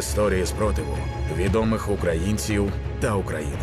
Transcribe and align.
історії 0.00 0.46
спротиву 0.46 0.96
відомих 1.36 1.90
українців 1.90 2.72
та 3.00 3.14
українок. 3.14 3.58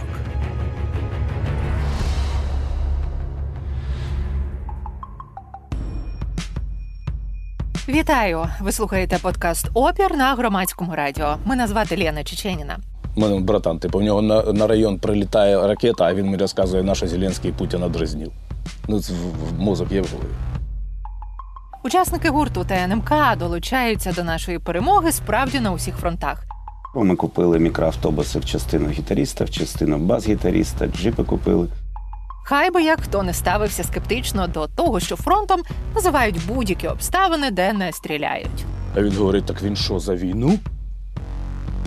Вітаю! 7.90 8.48
Ви 8.62 8.72
слухаєте 8.72 9.18
подкаст 9.22 9.70
Опір 9.74 10.18
на 10.18 10.36
громадському 10.36 10.96
радіо. 10.96 11.38
Мене 11.46 11.68
звати 11.68 11.98
Лена 11.98 12.24
Чеченіна. 12.24 12.78
Мене 13.16 13.40
братан, 13.40 13.80
типу, 13.80 14.00
у 14.00 14.02
нього 14.02 14.22
на, 14.22 14.44
на 14.44 14.68
район 14.68 15.00
прилітає 15.00 15.68
ракета, 15.68 16.06
а 16.06 16.14
він 16.14 16.26
мені 16.26 16.38
розказує, 16.38 16.96
що 16.96 17.08
Зеленський 17.08 17.52
Путіна 17.52 17.90
дразнив. 17.90 18.32
Ну, 18.88 19.02
це 19.02 19.14
в, 19.14 19.50
в 19.50 19.60
мозок 19.60 19.92
є 19.92 20.02
в 20.02 20.08
голові. 20.12 20.34
Учасники 21.84 22.30
гурту 22.30 22.66
ТНМК 22.66 23.12
долучаються 23.40 24.12
до 24.12 24.24
нашої 24.24 24.60
перемоги 24.60 25.12
справді 25.12 25.60
на 25.60 25.72
усіх 25.72 25.96
фронтах. 25.98 26.44
Ми 26.96 27.16
купили 27.16 27.60
мікроавтобуси 27.60 28.40
в 28.40 28.46
частину 28.46 28.90
гітаріста, 28.90 29.44
в 29.46 29.50
частину 29.50 29.98
бас-гітаріста, 29.98 30.88
джипи 30.88 31.24
купили. 31.24 31.68
Хай 32.46 32.72
би 32.72 32.84
як 32.84 33.02
хто 33.02 33.24
не 33.24 33.34
ставився 33.34 33.84
скептично 33.84 34.48
до 34.48 34.68
того, 34.68 35.00
що 35.00 35.16
фронтом 35.16 35.62
називають 35.96 36.40
будь-які 36.48 36.88
обставини, 36.88 37.52
де 37.52 37.74
не 37.74 37.92
стріляють. 37.92 38.66
А 38.96 39.02
він 39.02 39.18
говорить: 39.18 39.46
так 39.46 39.62
він 39.64 39.76
що, 39.76 40.00
за 40.00 40.16
війну? 40.16 40.60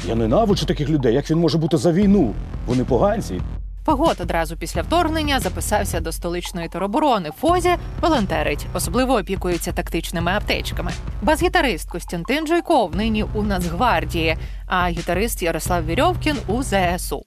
Я 0.09 0.15
ненавиджу 0.15 0.67
таких 0.67 0.89
людей. 0.89 1.15
Як 1.15 1.31
він 1.31 1.39
може 1.39 1.59
бути 1.59 1.77
за 1.77 1.93
війну? 1.93 2.35
Вони 2.67 2.85
поганці. 2.85 3.41
Фагот 3.87 4.21
одразу 4.21 4.57
після 4.57 4.83
вторгнення 4.83 5.41
записався 5.41 6.01
до 6.01 6.13
столичної 6.13 6.69
тероборони. 6.69 7.31
Фозі 7.41 7.77
волонтерить, 8.01 8.67
особливо 8.75 9.15
опікується 9.15 9.73
тактичними 9.73 10.33
аптечками. 10.33 10.93
Бас-гітарист 11.23 11.91
Костянтин 11.91 12.47
Джойков 12.47 12.97
нині 12.97 13.25
у 13.35 13.43
Нацгвардії, 13.43 14.37
а 14.67 14.89
гітарист 14.89 15.43
Ярослав 15.43 15.87
Вірьовкін 15.87 16.37
у 16.47 16.63
ЗСУ. 16.63 17.23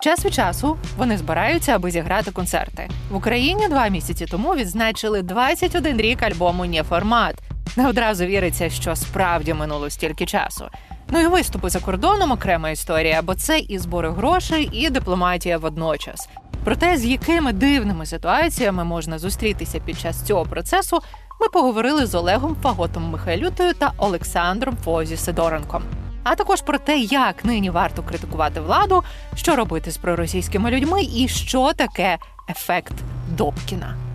Час 0.00 0.24
від 0.24 0.34
часу 0.34 0.76
вони 0.96 1.18
збираються, 1.18 1.74
аби 1.74 1.90
зіграти 1.90 2.30
концерти 2.30 2.88
в 3.10 3.16
Україні. 3.16 3.68
Два 3.68 3.88
місяці 3.88 4.26
тому 4.26 4.54
відзначили 4.54 5.22
21 5.22 6.00
рік 6.00 6.22
альбому 6.22 6.66
«Неформат». 6.66 7.36
Не 7.76 7.88
одразу 7.88 8.24
віриться, 8.24 8.70
що 8.70 8.96
справді 8.96 9.54
минуло 9.54 9.90
стільки 9.90 10.26
часу. 10.26 10.68
Ну 11.10 11.20
і 11.20 11.26
виступи 11.26 11.70
за 11.70 11.80
кордоном 11.80 12.32
окрема 12.32 12.70
історія, 12.70 13.22
бо 13.22 13.34
це 13.34 13.58
і 13.58 13.78
збори 13.78 14.10
грошей, 14.10 14.68
і 14.72 14.90
дипломатія 14.90 15.58
водночас. 15.58 16.28
Про 16.64 16.76
те, 16.76 16.96
з 16.96 17.04
якими 17.04 17.52
дивними 17.52 18.06
ситуаціями 18.06 18.84
можна 18.84 19.18
зустрітися 19.18 19.80
під 19.80 19.98
час 19.98 20.22
цього 20.22 20.44
процесу, 20.44 21.00
ми 21.40 21.48
поговорили 21.48 22.06
з 22.06 22.14
Олегом 22.14 22.56
Фаготом 22.62 23.10
Михайлютою 23.10 23.74
та 23.74 23.92
Олександром 23.96 24.76
Фозі 24.84 25.16
Сидоренком. 25.16 25.82
А 26.24 26.34
також 26.34 26.62
про 26.62 26.78
те, 26.78 26.98
як 26.98 27.44
нині 27.44 27.70
варто 27.70 28.02
критикувати 28.02 28.60
владу, 28.60 29.02
що 29.34 29.56
робити 29.56 29.90
з 29.90 29.96
проросійськими 29.96 30.70
людьми, 30.70 31.02
і 31.02 31.28
що 31.28 31.72
таке 31.72 32.18
ефект 32.50 32.94
Добкіна. 33.36 34.05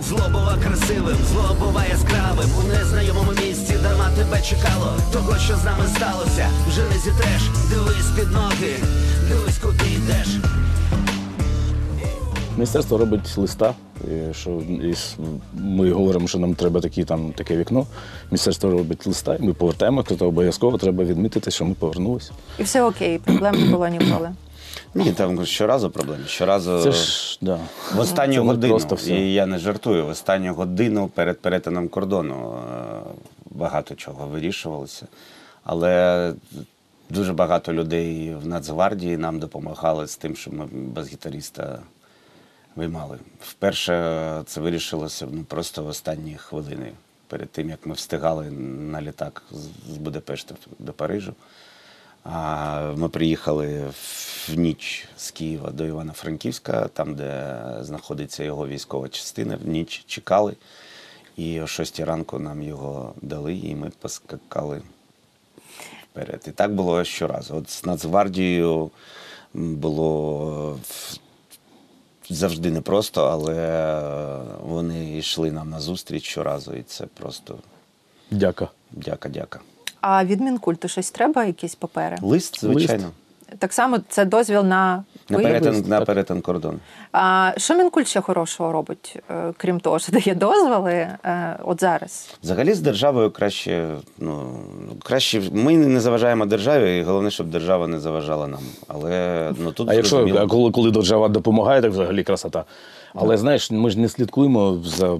Зло 0.00 0.28
бува 0.32 0.58
красивим, 0.62 1.16
зло 1.32 1.56
бува 1.60 1.84
яскравим 1.84 2.50
У 2.58 2.68
незнайомому 2.68 3.30
місці 3.30 3.74
дарма 3.82 4.10
тебе 4.16 4.42
чекало 4.42 4.96
Того, 5.12 5.38
що 5.38 5.56
з 5.56 5.64
нами 5.64 5.84
сталося, 5.96 6.48
вже 6.68 6.82
не 6.82 6.98
зітреш 6.98 7.42
Дивись 7.70 8.10
під 8.16 8.32
ноги, 8.32 8.74
дивись, 9.28 9.58
куди 9.58 9.90
йдеш 9.94 10.28
Міністерство 12.56 12.98
робить 12.98 13.38
листа, 13.38 13.74
і 14.04 14.34
що 14.34 14.50
і 14.68 14.94
ми 15.54 15.92
говоримо, 15.92 16.28
що 16.28 16.38
нам 16.38 16.54
треба 16.54 16.80
такі, 16.80 17.04
там, 17.04 17.32
таке 17.32 17.56
вікно. 17.56 17.86
Міністерство 18.30 18.70
робить 18.70 19.06
листа, 19.06 19.34
і 19.34 19.42
ми 19.42 19.52
повертаємо, 19.52 20.02
то 20.02 20.28
обов'язково 20.28 20.78
треба 20.78 21.04
відмітити, 21.04 21.50
що 21.50 21.64
ми 21.64 21.74
повернулися. 21.74 22.32
І 22.58 22.62
все 22.62 22.82
окей, 22.82 23.18
проблем 23.18 23.54
не 23.54 23.66
було 23.72 23.88
ніколи. 23.88 24.30
Ні, 24.94 25.12
там 25.12 25.46
щоразу 25.46 25.90
проблеми. 25.90 26.24
Щоразу 26.26 26.82
Це 26.82 26.92
ж 26.92 27.38
да. 27.40 27.58
в 27.94 27.98
останню 28.00 28.32
Це 28.34 28.40
годину, 28.40 28.72
просто 28.74 28.94
все. 28.94 29.10
і 29.14 29.32
я 29.32 29.46
не 29.46 29.58
жартую, 29.58 30.06
в 30.06 30.08
останню 30.08 30.54
годину 30.54 31.08
перед 31.08 31.40
перетином 31.40 31.88
кордону 31.88 32.58
е, 32.58 33.10
багато 33.50 33.94
чого 33.94 34.26
вирішувалося. 34.26 35.06
Але 35.64 36.32
дуже 37.10 37.32
багато 37.32 37.72
людей 37.72 38.34
в 38.34 38.46
Нацгвардії 38.46 39.16
нам 39.16 39.38
допомагали 39.38 40.06
з 40.06 40.16
тим, 40.16 40.36
що 40.36 40.50
ми 40.52 40.66
без 40.72 41.08
гітаріста 41.12 41.78
виймали. 42.76 43.18
Вперше 43.40 43.92
це 44.46 44.60
вирішилося 44.60 45.26
ну, 45.30 45.42
просто 45.44 45.82
в 45.82 45.86
останні 45.88 46.34
хвилини, 46.36 46.92
перед 47.28 47.50
тим, 47.50 47.70
як 47.70 47.86
ми 47.86 47.94
встигали 47.94 48.50
на 48.90 49.02
літак 49.02 49.42
з- 49.50 49.94
з 49.94 49.96
Будапешта 49.96 50.54
до 50.78 50.92
Парижу. 50.92 51.32
А 52.24 52.80
ми 52.96 53.08
приїхали 53.08 53.84
в 53.90 54.23
ніч 54.48 55.08
з 55.16 55.30
Києва 55.30 55.70
до 55.70 55.86
Івано-Франківська, 55.86 56.88
там, 56.88 57.14
де 57.14 57.60
знаходиться 57.80 58.44
його 58.44 58.68
військова 58.68 59.08
частина. 59.08 59.56
В 59.64 59.68
ніч 59.68 60.04
чекали. 60.06 60.56
І 61.36 61.60
о 61.60 61.66
6 61.66 62.00
ранку 62.00 62.38
нам 62.38 62.62
його 62.62 63.14
дали, 63.22 63.54
і 63.56 63.74
ми 63.74 63.90
поскакали 64.00 64.82
вперед. 66.10 66.44
І 66.46 66.50
так 66.50 66.74
було 66.74 67.04
щоразу. 67.04 67.56
От 67.56 67.70
з 67.70 67.84
Нацгвардією 67.84 68.90
було 69.54 70.78
завжди 72.30 72.70
непросто, 72.70 73.24
але 73.24 73.58
вони 74.62 75.18
йшли 75.18 75.52
нам 75.52 75.70
на 75.70 75.80
зустріч 75.80 76.24
щоразу, 76.24 76.74
і 76.74 76.82
це 76.82 77.06
просто 77.06 77.58
Дяка. 78.30 78.68
дяка-дяка. 78.92 79.60
А 80.00 80.24
від 80.24 80.40
Мінкульту 80.40 80.88
щось 80.88 81.10
треба, 81.10 81.44
якісь 81.44 81.74
папери? 81.74 82.18
Лист, 82.22 82.60
звичайно. 82.60 83.10
Так 83.58 83.72
само 83.72 83.98
це 84.08 84.24
дозвіл 84.24 84.62
на 84.64 85.04
На 85.28 85.38
перетин, 85.38 85.84
на 85.86 86.00
перетин 86.00 86.40
кордону. 86.40 86.78
А 87.12 87.52
що 87.56 87.74
Мінкульт 87.74 88.08
ще 88.08 88.20
хорошого 88.20 88.72
робить, 88.72 89.16
е, 89.30 89.52
крім 89.56 89.80
того, 89.80 89.98
що 89.98 90.12
дає 90.12 90.34
дозволи 90.34 90.92
е, 90.92 91.58
от 91.64 91.80
зараз? 91.80 92.36
Взагалі 92.42 92.74
з 92.74 92.80
державою 92.80 93.30
краще, 93.30 93.88
ну 94.18 94.46
краще 95.02 95.42
ми 95.52 95.76
не 95.76 96.00
заважаємо 96.00 96.46
державі, 96.46 96.98
і 96.98 97.02
головне, 97.02 97.30
щоб 97.30 97.50
держава 97.50 97.86
не 97.86 98.00
заважала 98.00 98.46
нам. 98.46 98.62
Але 98.88 99.50
ну 99.58 99.72
тут 99.72 99.90
А 99.90 99.94
якщо 99.94 100.28
а 100.38 100.46
коли, 100.46 100.70
коли 100.70 100.90
держава 100.90 101.28
допомагає, 101.28 101.82
так 101.82 101.90
взагалі 101.90 102.22
красота. 102.22 102.64
Але 103.14 103.36
знаєш, 103.36 103.70
ми 103.70 103.90
ж 103.90 103.98
не 103.98 104.08
слідкуємо 104.08 104.78
за 104.84 105.18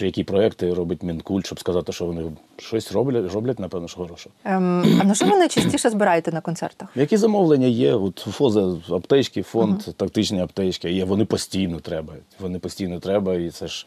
які 0.00 0.24
проекти 0.24 0.74
робить 0.74 1.02
Мінкульт, 1.02 1.46
щоб 1.46 1.60
сказати, 1.60 1.92
що 1.92 2.04
вони 2.04 2.22
щось 2.58 2.92
роблять, 2.92 3.32
роблять, 3.32 3.58
напевно, 3.58 3.88
що 3.88 3.96
хороше. 3.96 4.30
Ем, 4.44 4.98
а 5.00 5.04
на 5.04 5.14
що 5.14 5.26
ви 5.26 5.38
найчастіше 5.38 5.90
збираєте 5.90 6.32
на 6.32 6.40
концертах? 6.40 6.88
Які 6.94 7.16
замовлення 7.16 7.66
є? 7.66 7.94
От 7.94 8.18
ФОЗа 8.18 8.76
аптечки, 8.90 9.42
фонд, 9.42 9.82
тактичні 9.96 10.40
аптечки 10.40 10.90
є. 10.90 11.04
Вони 11.04 11.24
постійно 11.24 11.80
треба. 11.80 12.14
Вони 12.40 12.58
постійно 12.58 13.00
треба, 13.00 13.34
і 13.34 13.50
це 13.50 13.66
ж 13.66 13.86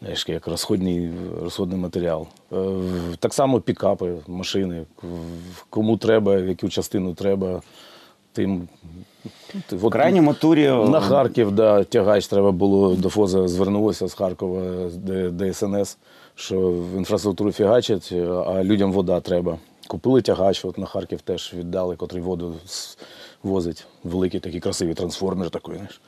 знаєш, 0.00 0.28
як 0.28 0.46
розходний, 0.46 1.10
розходний 1.42 1.78
матеріал. 1.78 2.26
Е, 2.52 2.56
Так 3.18 3.34
само 3.34 3.60
пікапи, 3.60 4.14
машини. 4.26 4.84
Кому 5.70 5.96
треба, 5.96 6.36
яку 6.36 6.68
частину 6.68 7.14
треба, 7.14 7.62
тим. 8.32 8.68
Ти- 9.66 9.76
в 9.76 9.90
крайньому 9.90 10.34
турі 10.34 10.68
на 10.68 11.00
Харків, 11.00 11.52
да, 11.52 11.84
тягач 11.84 12.26
треба 12.26 12.52
було 12.52 12.94
до 12.94 13.08
ФОЗа 13.08 13.48
звернулося 13.48 14.08
з 14.08 14.14
Харкова 14.14 14.62
ДСНС, 15.30 15.98
що 16.34 16.60
в 16.70 16.96
інфраструктуру 16.96 17.52
фігачать, 17.52 18.12
а 18.46 18.64
людям 18.64 18.92
вода 18.92 19.20
треба. 19.20 19.58
Купили 19.86 20.22
тягач, 20.22 20.64
от 20.64 20.78
на 20.78 20.86
Харків 20.86 21.20
теж 21.20 21.54
віддали, 21.54 21.96
котрий 21.96 22.22
воду 22.22 22.54
возить. 23.42 23.86
Великий 24.04 24.40
такий 24.40 24.60
красивий 24.60 24.94
трансформер 24.94 25.50
такий. 25.50 25.74
Знаєш. 25.74 26.00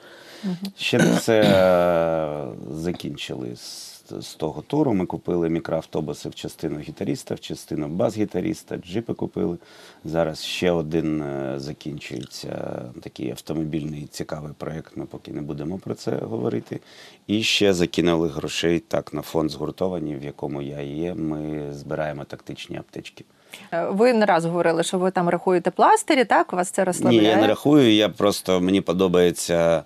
ще 0.76 0.98
не 0.98 1.12
все 1.14 1.40
е, 1.42 2.72
закінчили 2.74 3.56
з, 3.56 3.95
з 4.20 4.34
того 4.34 4.62
туру. 4.62 4.94
Ми 4.94 5.06
купили 5.06 5.48
мікроавтобуси 5.48 6.28
в 6.28 6.34
частину 6.34 6.78
гітаріста, 6.78 7.34
в 7.34 7.40
частину 7.40 7.88
бас-гітаріста, 7.88 8.76
джипи 8.76 9.14
купили. 9.14 9.58
Зараз 10.04 10.44
ще 10.44 10.70
один 10.70 11.22
е, 11.22 11.54
закінчується 11.56 12.82
такий 13.02 13.30
автомобільний 13.30 14.06
цікавий 14.06 14.52
проєкт. 14.58 14.96
Ми 14.96 15.06
поки 15.06 15.32
не 15.32 15.42
будемо 15.42 15.78
про 15.78 15.94
це 15.94 16.10
говорити. 16.16 16.80
І 17.26 17.42
ще 17.42 17.74
закинули 17.74 18.28
грошей 18.28 18.80
так 18.80 19.14
на 19.14 19.22
фонд 19.22 19.50
згуртовані, 19.50 20.16
в 20.16 20.24
якому 20.24 20.62
я 20.62 20.80
є. 20.80 21.14
Ми 21.14 21.72
збираємо 21.72 22.24
тактичні 22.24 22.76
аптечки. 22.76 23.24
Е, 23.72 23.86
Ви 23.90 24.12
не 24.12 24.26
раз 24.26 24.44
говорили, 24.44 24.82
що 24.82 24.98
ви 24.98 25.10
там 25.10 25.28
рахуєте 25.28 25.70
пластирі, 25.70 26.24
так? 26.24 26.52
У 26.52 26.56
вас 26.56 26.70
це 26.70 26.84
розслабляє? 26.84 27.20
Ні, 27.22 27.28
я 27.28 27.36
не 27.36 27.46
рахую. 27.46 27.92
Я 27.94 28.08
просто 28.08 28.60
мені 28.60 28.80
подобається. 28.80 29.82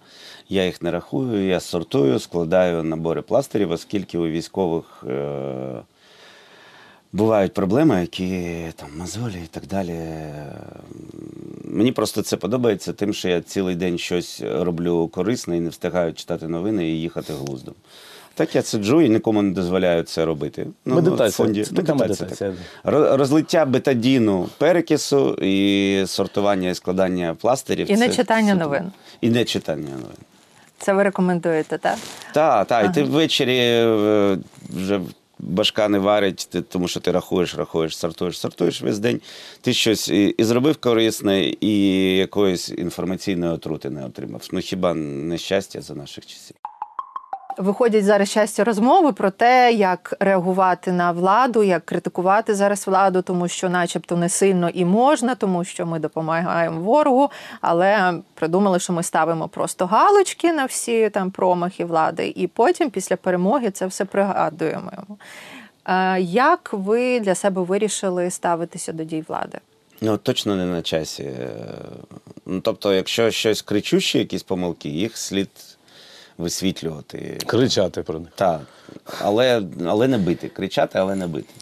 Я 0.49 0.65
їх 0.67 0.83
не 0.83 0.91
рахую, 0.91 1.47
я 1.49 1.61
сортую, 1.61 2.19
складаю 2.19 2.83
набори 2.83 3.23
пластирів, 3.23 3.71
оскільки 3.71 4.19
у 4.19 4.27
військових 4.27 5.05
е, 5.09 5.81
бувають 7.13 7.55
проблеми, 7.55 8.01
які 8.01 8.57
там 8.77 8.89
мозолі 8.99 9.41
і 9.45 9.47
так 9.51 9.67
далі. 9.67 9.99
Мені 11.65 11.93
просто 11.93 12.23
це 12.23 12.37
подобається, 12.37 12.93
тим, 12.93 13.13
що 13.15 13.29
я 13.29 13.41
цілий 13.41 13.75
день 13.75 13.99
щось 13.99 14.43
роблю 14.45 15.09
корисне 15.09 15.57
і 15.57 15.61
не 15.61 15.69
встигаю 15.71 16.15
читати 16.15 16.49
новини 16.49 16.89
і 16.89 17.01
їхати 17.01 17.33
глуздом. 17.33 17.75
Так 18.41 18.55
я 18.55 18.63
сиджу 18.63 19.01
і 19.01 19.09
нікому 19.09 19.43
не 19.43 19.53
дозволяю 19.53 20.03
це 20.03 20.25
робити. 20.25 20.67
Ну, 20.85 20.95
Медитація. 20.95 21.29
в 21.29 21.33
фонді. 21.33 21.65
Це 21.65 21.75
така 21.75 21.95
медитація. 21.95 22.53
так. 22.85 23.19
Розлиття 23.19 23.65
бетадіну, 23.65 24.49
перекису 24.59 25.35
і 25.35 26.05
сортування 26.07 26.69
і 26.71 26.75
складання 26.75 27.37
пластирів. 27.41 27.91
І 27.91 27.97
не 27.97 28.09
читання 28.09 28.53
супер. 28.53 28.67
новин. 28.67 28.93
І 29.21 29.31
не 29.31 29.45
читання 29.45 29.91
новин. 29.91 30.17
Це 30.79 30.93
ви 30.93 31.03
рекомендуєте, 31.03 31.79
так? 31.79 31.99
Так, 32.33 32.67
так. 32.67 32.87
І 32.87 32.95
ти 32.95 33.03
ввечері 33.03 33.59
е, 33.59 34.39
вже 34.71 35.01
башка 35.39 35.89
не 35.89 35.99
варить, 35.99 36.49
ти, 36.51 36.63
тому 36.63 36.89
що 36.89 37.01
ти 37.01 37.11
рахуєш, 37.11 37.55
рахуєш, 37.55 37.97
сортуєш, 37.97 38.39
сортуєш 38.39 38.83
весь 38.83 38.99
день. 38.99 39.21
Ти 39.61 39.73
щось 39.73 40.09
і, 40.09 40.25
і 40.25 40.45
зробив 40.45 40.77
корисне, 40.77 41.55
і 41.61 42.17
якоїсь 42.17 42.71
інформаційної 42.71 43.53
отрути 43.53 43.91
не 43.91 44.07
отримав. 44.07 44.49
Ну 44.53 44.61
хіба 44.61 44.95
не 44.95 45.39
щастя 45.39 45.81
за 45.81 45.95
наших 45.95 46.27
часів? 46.27 46.57
Виходять 47.59 48.05
зараз 48.05 48.31
щастя 48.31 48.65
розмови 48.65 49.13
про 49.13 49.31
те, 49.31 49.73
як 49.73 50.15
реагувати 50.21 50.93
на 50.93 51.13
владу, 51.13 51.63
як 51.63 51.85
критикувати 51.87 52.55
зараз 52.55 52.87
владу, 52.87 53.23
тому 53.23 53.49
що, 53.49 53.69
начебто, 53.69 54.17
не 54.17 54.29
сильно 54.29 54.69
і 54.69 54.85
можна, 54.85 55.35
тому 55.35 55.65
що 55.65 55.87
ми 55.87 55.99
допомагаємо 55.99 56.81
ворогу, 56.81 57.31
але 57.61 58.15
придумали, 58.35 58.79
що 58.79 58.93
ми 58.93 59.03
ставимо 59.03 59.49
просто 59.49 59.87
галочки 59.87 60.53
на 60.53 60.65
всі 60.65 61.11
там 61.11 61.31
промахи 61.31 61.85
влади, 61.85 62.33
і 62.37 62.47
потім, 62.47 62.91
після 62.91 63.17
перемоги, 63.17 63.71
це 63.71 63.87
все 63.87 64.05
пригадуємо. 64.05 64.93
Е, 65.85 66.21
Як 66.21 66.71
ви 66.73 67.21
для 67.21 67.35
себе 67.35 67.63
вирішили 67.63 68.31
ставитися 68.31 68.93
до 68.93 69.05
дій 69.05 69.25
влади? 69.29 69.59
Ну, 70.01 70.17
точно 70.17 70.57
не 70.57 70.67
на 70.67 70.83
часі. 70.83 71.23
Е, 71.23 71.49
Ну, 72.47 72.61
тобто, 72.61 72.95
якщо 72.95 73.31
щось 73.31 73.63
кричуще, 73.63 74.19
якісь 74.19 74.43
помилки, 74.43 74.89
їх 74.89 75.17
слід 75.17 75.51
висвітлювати. 76.41 77.39
Кричати 77.47 78.03
про 78.03 78.19
них. 78.19 78.31
Так, 78.35 78.61
але, 79.21 79.63
але 79.87 80.09
не 80.09 80.19
бити. 80.19 80.49
Кричати, 80.49 80.99
але 80.99 81.15
не 81.15 81.27
бити. 81.27 81.55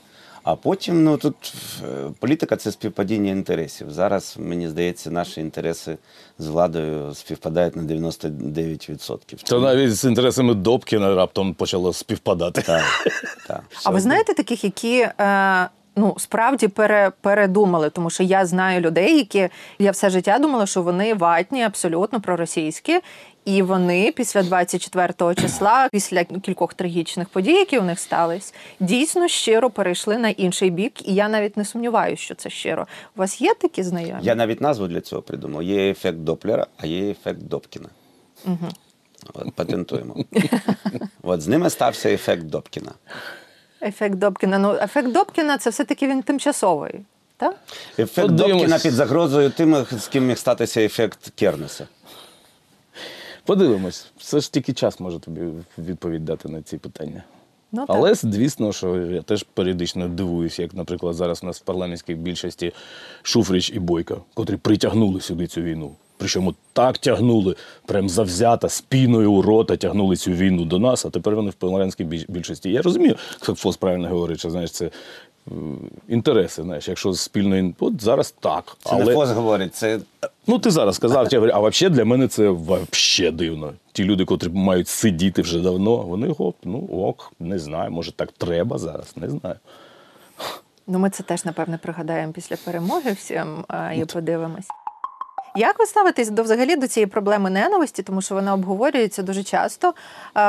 А 0.43 0.57
потім, 0.57 1.05
ну 1.05 1.17
тут 1.17 1.55
е, 1.83 1.87
політика 2.21 2.57
це 2.57 2.73
співпадіння 2.73 3.31
інтересів. 3.31 3.91
Зараз, 3.91 4.37
мені 4.39 4.69
здається, 4.69 5.11
наші 5.11 5.41
інтереси 5.41 5.97
з 6.39 6.47
владою 6.47 7.15
співпадають 7.15 7.77
на 7.77 7.83
99%. 7.83 9.19
Це 9.45 9.59
навіть 9.59 9.97
з 9.97 10.05
інтересами 10.05 10.55
Добкіна 10.55 11.15
раптом 11.15 11.55
почало 11.55 11.93
співпадати. 11.93 12.63
Так, 12.63 12.85
так. 13.49 13.63
А 13.85 13.91
ви 13.91 14.01
знаєте 14.01 14.35
таких, 14.35 14.65
які 14.65 15.01
е, 15.01 15.69
ну 15.99 16.15
справді 16.19 16.69
пере, 16.69 17.13
передумали? 17.21 17.91
Тому 17.91 18.11
що 18.11 18.23
я 18.23 18.47
знаю 18.47 18.81
людей, 18.81 19.17
які 19.17 19.49
я 19.79 19.91
все 19.91 20.11
життя 20.11 20.39
думала, 20.39 20.67
що 20.67 20.83
вони 20.83 21.15
ватні, 21.15 21.63
абсолютно 21.63 22.21
проросійські. 22.21 23.01
І 23.45 23.63
вони 23.63 24.13
після 24.17 24.43
24 24.43 25.35
числа, 25.35 25.89
після 25.93 26.25
кількох 26.25 26.75
трагічних 26.75 27.29
подій, 27.29 27.53
які 27.53 27.79
у 27.79 27.83
них 27.83 27.99
стались, 27.99 28.55
дійсно 28.81 29.29
щиро 29.29 29.71
перейшли 29.71 30.19
на 30.19 30.29
інший 30.29 30.71
бік. 30.71 31.09
І 31.09 31.15
я 31.15 31.29
навіть 31.29 31.57
не 31.57 31.65
сумніваюся, 31.65 32.23
що 32.23 32.35
це 32.35 32.51
щиро. 32.51 32.87
У 33.17 33.19
вас 33.19 33.41
є 33.41 33.55
такі 33.55 33.83
знайомі? 33.83 34.21
Я 34.23 34.35
навіть 34.35 34.61
назву 34.61 34.87
для 34.87 35.01
цього 35.01 35.23
придумав. 35.23 35.63
Є 35.63 35.91
ефект 35.91 36.19
Доплера, 36.19 36.67
а 36.77 36.87
є 36.87 37.11
ефект 37.11 37.43
Добкіна. 37.43 37.89
Угу. 38.47 38.69
От, 39.35 39.53
патентуємо. 39.55 40.17
От 41.23 41.43
з 41.43 41.49
ними 41.49 41.71
стався 41.71 42.11
ефект 42.11 42.43
Добкіна. 42.43 42.93
Ефект 43.83 44.15
Добкіна. 44.15 44.59
Ну, 44.59 44.79
ефект 44.83 45.13
Добкіна 45.13 45.59
це 45.59 45.71
все-таки 45.71 46.09
він 46.09 46.23
тимчасовий. 46.23 47.01
Так? 47.37 47.57
Ефект 47.99 48.29
Подивимось. 48.29 48.63
Добкіна 48.63 48.79
під 48.79 48.93
загрозою 48.93 49.51
тим, 49.51 49.87
з 49.99 50.09
ким 50.09 50.27
міг 50.27 50.39
статися 50.39 50.81
ефект 50.81 51.33
Кернеса. 51.35 51.87
Подивимось. 53.45 54.11
Все 54.19 54.41
ж 54.41 54.53
тільки 54.53 54.73
час 54.73 55.01
може 55.01 55.19
тобі 55.19 55.41
відповідь 55.79 56.25
дати 56.25 56.49
на 56.49 56.63
ці 56.63 56.79
питання. 56.79 57.23
Ну, 57.73 57.87
так. 57.87 57.97
Але 57.97 58.15
звісно, 58.15 58.73
що 58.73 58.97
я 58.97 59.23
теж 59.23 59.43
періодично 59.43 60.09
дивуюся, 60.09 60.63
як, 60.63 60.75
наприклад, 60.75 61.15
зараз 61.15 61.43
у 61.43 61.47
нас 61.47 61.61
в 61.61 61.65
парламентській 61.65 62.15
більшості 62.15 62.73
Шуфрич 63.23 63.71
і 63.71 63.79
Бойка, 63.79 64.17
котрі 64.35 64.57
притягнули 64.57 65.21
сюди 65.21 65.47
цю 65.47 65.61
війну. 65.61 65.97
Причому 66.19 66.55
так 66.73 66.99
тягнули, 66.99 67.57
прям 67.87 68.09
завзято, 68.09 68.69
спіною 68.69 69.33
у 69.33 69.43
рота 69.43 69.77
тягнули 69.77 70.17
цю 70.17 70.31
війну 70.31 70.65
до 70.65 70.79
нас, 70.79 71.07
а 71.07 71.11
тепер 71.11 71.37
вони 71.37 71.51
в 71.51 71.55
парламентській 71.55 72.05
більшості. 72.05 72.71
Я 72.71 72.83
розумію, 72.83 73.17
як 73.49 73.59
Фос 73.59 73.77
правильно 73.77 74.09
говорить, 74.09 74.39
що 74.39 74.51
знаєш, 74.51 74.71
це 74.71 74.91
інтереси. 76.09 76.63
Знаєш, 76.63 76.89
якщо 76.89 77.15
спільно 77.15 77.73
от 77.81 78.03
зараз 78.03 78.35
так. 78.41 78.77
Це 78.85 78.97
не 78.97 79.15
ФОС 79.15 79.31
говорить, 79.31 79.75
це 79.75 79.99
Ну, 80.47 80.59
ти 80.59 80.71
зараз 80.71 80.97
сказав, 80.97 81.29
я 81.31 81.39
говорю, 81.39 81.53
а 81.57 81.69
взагалі 81.69 81.95
для 81.95 82.05
мене 82.05 82.29
це 82.29 82.49
вообще 82.49 83.31
дивно. 83.31 83.73
Ті 83.93 84.05
люди, 84.05 84.25
котрі 84.25 84.49
мають 84.49 84.89
сидіти 84.89 85.43
вже 85.43 85.61
давно, 85.61 85.97
вони 85.97 86.29
гоп, 86.29 86.57
ну 86.65 86.89
ок, 86.93 87.33
не 87.41 87.59
знаю, 87.59 87.91
може 87.91 88.13
так 88.13 88.33
треба 88.33 88.79
зараз, 88.79 89.13
не 89.17 89.31
знаю. 89.31 89.57
Ну, 90.87 90.99
ми 90.99 91.11
це 91.11 91.23
теж, 91.23 91.45
напевне, 91.45 91.79
пригадаємо 91.79 92.33
після 92.33 92.57
перемоги 92.57 93.13
всім 93.13 93.65
і 93.97 94.05
подивимось. 94.05 94.67
Як 95.59 95.79
ви 95.79 95.87
ставитесь 95.87 96.31
до 96.31 96.43
взагалі 96.43 96.77
до 96.77 96.89
цієї 96.89 97.07
проблеми 97.07 97.51
ненависті, 97.51 98.03
тому 98.03 98.23
що 98.23 98.35
вона 98.35 98.55
обговорюється 98.55 99.23
дуже 99.23 99.43
часто. 99.43 99.95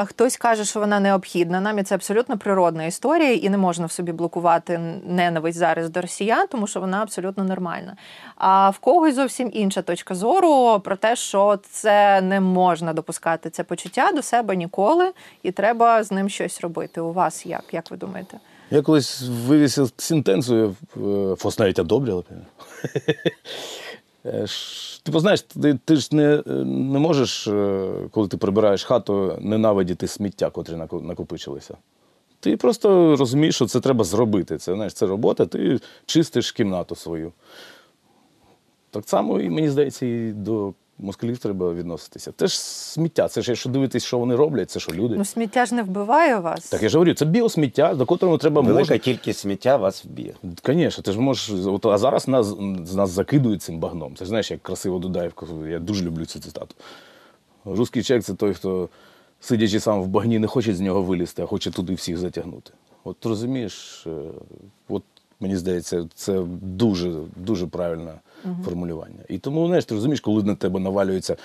Хтось 0.06 0.38
каже, 0.38 0.66
що 0.66 0.80
вона 0.80 1.00
необхідна. 1.00 1.62
Нам 1.62 1.80
і 1.80 1.84
це 1.84 1.96
абсолютно 1.96 2.38
природна 2.38 2.86
історія, 2.86 3.34
і 3.34 3.50
не 3.50 3.58
можна 3.58 3.86
в 3.86 3.92
собі 3.92 4.12
блокувати 4.12 4.80
ненависть 5.08 5.58
зараз 5.58 5.90
до 5.90 6.02
росіян, 6.02 6.48
тому 6.48 6.68
що 6.68 6.80
вона 6.80 7.02
абсолютно 7.02 7.44
нормальна. 7.44 7.96
А 8.36 8.70
в 8.70 8.80
когось 8.80 9.16
зовсім 9.16 9.50
інша 9.54 9.82
точка 9.82 10.16
зору 10.16 10.80
про 10.80 10.96
те, 10.96 11.16
що 11.16 11.60
це 11.70 12.22
не 12.22 12.40
можна 12.40 12.94
допускати 12.94 13.50
це 13.50 13.64
почуття 13.64 14.12
до 14.16 14.22
себе 14.22 14.56
ніколи, 14.56 15.12
і 15.44 15.52
треба 15.52 16.04
з 16.04 16.12
ним 16.12 16.30
щось 16.30 16.62
робити. 16.62 17.02
У 17.02 17.14
вас 17.14 17.46
як? 17.46 17.64
Як 17.72 17.92
ви 17.92 17.98
думаєте? 17.98 18.40
Я 18.72 18.82
колись 18.82 19.22
вивісив 19.48 19.92
сентенцію, 19.98 20.76
е, 20.98 21.36
Фос 21.36 21.60
навіть 21.60 21.80
одобрили. 21.80 22.24
Е, 24.30 24.46
Типу, 25.04 25.20
знаєш, 25.20 25.42
ти, 25.42 25.80
ти 25.86 25.96
ж 25.96 26.16
не, 26.16 26.44
не 26.66 27.00
можеш, 27.00 27.48
е, 27.48 27.90
коли 28.12 28.28
ти 28.28 28.38
прибираєш 28.38 28.84
хату, 28.84 29.38
ненавидіти 29.42 30.08
сміття, 30.08 30.50
котрі 30.50 30.76
накопичилися. 30.92 31.78
Ти 32.40 32.58
просто 32.58 33.16
розумієш, 33.16 33.56
що 33.56 33.66
це 33.66 33.80
треба 33.80 34.04
зробити. 34.04 34.58
Це, 34.58 34.76
знаєш, 34.76 34.94
це 34.94 35.06
робота, 35.06 35.46
ти 35.46 35.80
чистиш 36.06 36.52
кімнату 36.52 36.96
свою. 36.96 37.32
Так 38.92 39.10
само, 39.10 39.40
і 39.40 39.50
мені 39.50 39.70
здається, 39.70 40.06
і 40.06 40.32
до 40.32 40.74
москалів 41.00 41.38
треба 41.38 41.74
відноситися. 41.74 42.32
Це 42.38 42.48
ж 42.48 42.60
сміття, 42.62 43.28
це 43.28 43.42
ж 43.42 43.52
якщо 43.52 43.70
дивитись, 43.70 44.04
що 44.04 44.18
вони 44.18 44.36
роблять, 44.36 44.72
це 44.72 44.80
що 44.80 44.92
люди. 44.92 45.16
Ну, 45.18 45.26
сміття 45.26 45.66
ж 45.66 45.76
не 45.76 45.84
вбиває 45.84 46.40
вас. 46.40 46.70
Так 46.70 46.84
я 46.84 46.90
ж 46.90 46.98
говорю, 46.98 47.14
це 47.14 47.26
біосміття, 47.26 47.94
до 47.94 48.06
котрого 48.06 48.38
треба 48.38 48.62
велика 48.62 48.80
можна. 48.80 48.98
кількість 48.98 49.40
сміття 49.40 49.78
вас 49.78 50.06
вб'є. 50.06 50.34
Звісно, 50.66 51.04
ти 51.04 51.12
ж 51.12 51.20
можеш. 51.20 51.52
От, 51.66 51.86
а 51.86 51.98
зараз 51.98 52.28
нас, 52.28 52.56
нас 52.96 53.10
закидують 53.10 53.62
цим 53.62 53.80
багном. 53.80 54.16
Це 54.16 54.26
ж 54.26 54.30
знаєш, 54.30 54.52
як 54.52 54.62
красиво 54.62 55.00
Дудаєв. 55.00 55.34
Я 55.70 55.80
дуже 55.80 56.06
люблю 56.06 56.26
цю 56.26 56.40
цитату. 56.40 56.76
Русський 57.66 58.04
чек 58.04 58.24
це 58.24 58.34
той, 58.34 58.54
хто, 58.54 58.90
сидячи 59.40 59.80
сам 59.80 60.02
в 60.02 60.08
багні, 60.08 60.40
не 60.40 60.48
хоче 60.48 60.74
з 60.74 60.80
нього 60.80 61.02
вилізти, 61.02 61.42
а 61.42 61.46
хоче 61.46 61.72
туди 61.72 61.94
всіх 61.94 62.18
затягнути. 62.18 62.72
От 63.04 63.26
розумієш, 63.26 64.04
е, 64.08 64.12
от 64.90 65.04
мені 65.40 65.58
здається, 65.58 66.08
це 66.16 66.42
дуже, 66.62 67.14
дуже 67.36 67.68
правильне 67.68 68.14
формулювання. 68.66 69.24
І 69.30 69.38
тому, 69.38 69.68
знаєш, 69.68 69.86
ти 69.86 69.96
розумієш, 69.96 70.20
коли 70.20 70.44
на 70.44 70.56
тебе 70.56 70.80
навалюється 70.80 71.36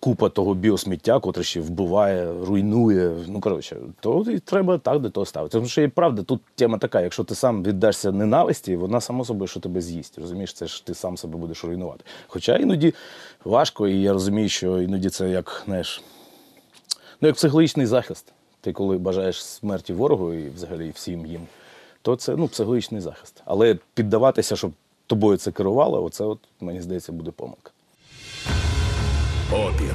купа 0.00 0.28
того 0.28 0.54
біосміття, 0.54 1.20
котре 1.20 1.42
ще 1.44 1.60
вбиває, 1.60 2.32
руйнує. 2.42 3.12
Ну, 3.28 3.40
коротше, 3.40 3.76
то 4.00 4.24
і 4.30 4.38
треба 4.38 4.78
так 4.78 5.00
до 5.00 5.10
того 5.10 5.26
ставити. 5.26 5.52
Тому 5.52 5.66
що 5.66 5.82
і 5.82 5.88
правда, 5.88 6.22
тут 6.22 6.40
тема 6.54 6.78
така, 6.78 7.00
якщо 7.00 7.24
ти 7.24 7.34
сам 7.34 7.64
віддашся 7.64 8.12
ненависті, 8.12 8.76
вона 8.76 9.00
само 9.00 9.24
собою, 9.24 9.48
що 9.48 9.60
тебе 9.60 9.80
з'їсть. 9.80 10.18
Розумієш, 10.18 10.52
це 10.52 10.66
ж 10.66 10.86
ти 10.86 10.94
сам 10.94 11.16
себе 11.16 11.38
будеш 11.38 11.64
руйнувати. 11.64 12.04
Хоча 12.26 12.56
іноді 12.56 12.94
важко, 13.44 13.88
і 13.88 14.02
я 14.02 14.12
розумію, 14.12 14.48
що 14.48 14.82
іноді 14.82 15.10
це 15.10 15.30
як, 15.30 15.62
знаєш, 15.66 16.02
ну, 17.20 17.28
як 17.28 17.36
психологічний 17.36 17.86
захист. 17.86 18.32
Ти 18.60 18.72
коли 18.72 18.98
бажаєш 18.98 19.44
смерті 19.44 19.92
ворогу 19.92 20.34
і 20.34 20.50
взагалі 20.50 20.90
всім 20.94 21.26
їм, 21.26 21.40
то 22.02 22.16
це 22.16 22.36
ну, 22.36 22.48
психологічний 22.48 23.00
захист. 23.00 23.42
Але 23.44 23.78
піддаватися, 23.94 24.56
щоб 24.56 24.72
тобою 25.06 25.36
це 25.36 25.52
керувало, 25.52 26.04
оце, 26.04 26.24
от, 26.24 26.38
мені 26.60 26.80
здається, 26.80 27.12
буде 27.12 27.30
помилка. 27.30 27.70
Опір. 29.52 29.94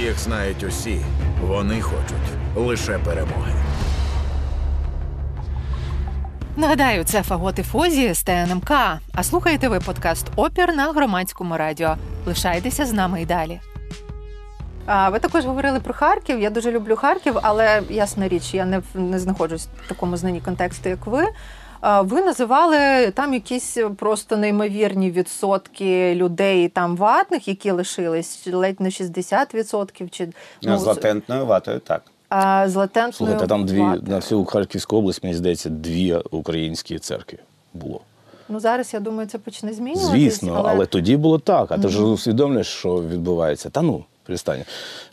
Їх 0.00 0.18
знають 0.18 0.62
усі. 0.62 1.00
Вони 1.46 1.80
хочуть 1.80 2.56
лише 2.56 2.98
перемоги. 2.98 3.52
Нагадаю, 6.56 7.04
це 7.04 7.22
Фаготи 7.22 7.62
Фозі 7.62 8.14
з 8.14 8.22
ТНМК. 8.22 8.70
А 9.14 9.22
слухаєте 9.22 9.68
ви 9.68 9.80
подкаст 9.80 10.26
Опір 10.36 10.76
на 10.76 10.92
громадському 10.92 11.56
радіо. 11.56 11.96
Лишайтеся 12.26 12.86
з 12.86 12.92
нами 12.92 13.22
й 13.22 13.26
далі. 13.26 13.60
А 14.86 15.08
ви 15.10 15.18
також 15.18 15.44
говорили 15.44 15.80
про 15.80 15.94
Харків. 15.94 16.40
Я 16.40 16.50
дуже 16.50 16.72
люблю 16.72 16.96
Харків, 16.96 17.38
але 17.42 17.82
ясна 17.90 18.28
річ, 18.28 18.54
я 18.54 18.64
не, 18.64 18.82
не 18.94 19.18
знаходжусь 19.18 19.68
в 19.84 19.88
такому 19.88 20.16
знанні 20.16 20.40
контексту, 20.40 20.88
як 20.88 21.06
ви. 21.06 21.24
А, 21.80 22.02
Ви 22.02 22.22
називали 22.22 23.10
там 23.10 23.34
якісь 23.34 23.78
просто 23.96 24.36
неймовірні 24.36 25.10
відсотки 25.10 26.14
людей 26.14 26.68
там 26.68 26.96
ватних, 26.96 27.48
які 27.48 27.70
лишились, 27.70 28.46
ледь 28.52 28.80
не 28.80 28.88
60%. 28.88 30.08
Чи, 30.10 30.28
Ну, 30.62 30.78
з 30.78 30.84
латентною 30.84 31.46
ватою 31.46 31.78
так. 31.78 32.02
а, 32.28 32.68
з 32.68 32.74
латентною 32.76 33.12
Слухайте, 33.12 33.46
там 33.46 33.66
дві 33.66 33.80
ватою. 33.80 34.02
на 34.06 34.16
всю 34.16 34.44
Харківську 34.44 34.96
область, 34.96 35.22
мені 35.22 35.34
здається, 35.34 35.68
дві 35.70 36.14
українські 36.30 36.98
церкви 36.98 37.38
було. 37.74 38.00
Ну 38.48 38.60
зараз 38.60 38.94
я 38.94 39.00
думаю, 39.00 39.28
це 39.28 39.38
почне 39.38 39.72
змінюватись. 39.72 40.10
Звісно, 40.10 40.64
але... 40.68 40.86
тоді 40.86 41.16
було 41.16 41.38
так. 41.38 41.72
А 41.72 41.78
ти 41.78 41.88
ж 41.88 42.02
усвідомлюєш, 42.02 42.66
що 42.66 43.02
відбувається. 43.02 43.70
Та 43.70 43.82
ну, 43.82 44.04
перестань. 44.26 44.64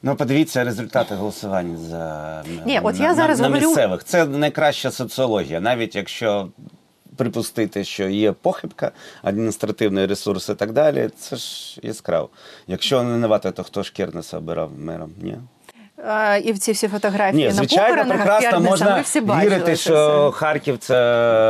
Ну, 0.04 0.16
подивіться 0.16 0.63
результати 0.63 1.16
голосування 1.16 1.78
за 1.78 2.44
Ні, 2.66 2.80
от 2.84 3.00
на, 3.00 3.06
я 3.06 3.13
зараз 3.13 3.39
на, 3.39 3.50
на 3.50 3.56
говорю- 3.56 3.68
місцевих. 3.68 4.04
Це 4.04 4.25
найкраща 4.25 4.92
соціологія, 4.92 5.60
навіть 5.60 5.96
якщо 5.96 6.50
припустити, 7.18 7.84
що 7.84 8.08
є 8.10 8.32
похибка, 8.32 8.92
адміністративний 9.24 10.06
ресурс 10.06 10.50
і 10.50 10.56
так 10.56 10.72
далі. 10.72 11.10
Це 11.18 11.36
ж 11.36 11.80
яскраво. 11.84 12.30
Якщо 12.68 13.04
не 13.04 13.12
винувати, 13.12 13.51
то 13.51 13.63
хто 13.63 13.84
ж 13.84 13.94
Кернеса 13.94 14.38
обирав 14.38 14.72
мером? 14.78 15.12
Ні. 15.22 15.38
А, 16.08 16.38
і 16.38 16.51
в 16.51 16.60
ці 16.60 16.72
всі 16.72 16.88
фотографії 16.88 17.42
Ні, 17.44 17.48
на 17.48 17.54
звичайно, 17.54 17.88
похоронах 17.96 18.18
прекрасно 18.18 18.50
Кернеса, 18.50 18.70
можна 18.70 18.96
ми 18.96 19.01
всі 19.01 19.22
бачили 19.22 19.56
вірити, 19.56 19.75
що 19.75 20.30
все. 20.30 20.38
Харків 20.39 20.78
це 20.78 20.96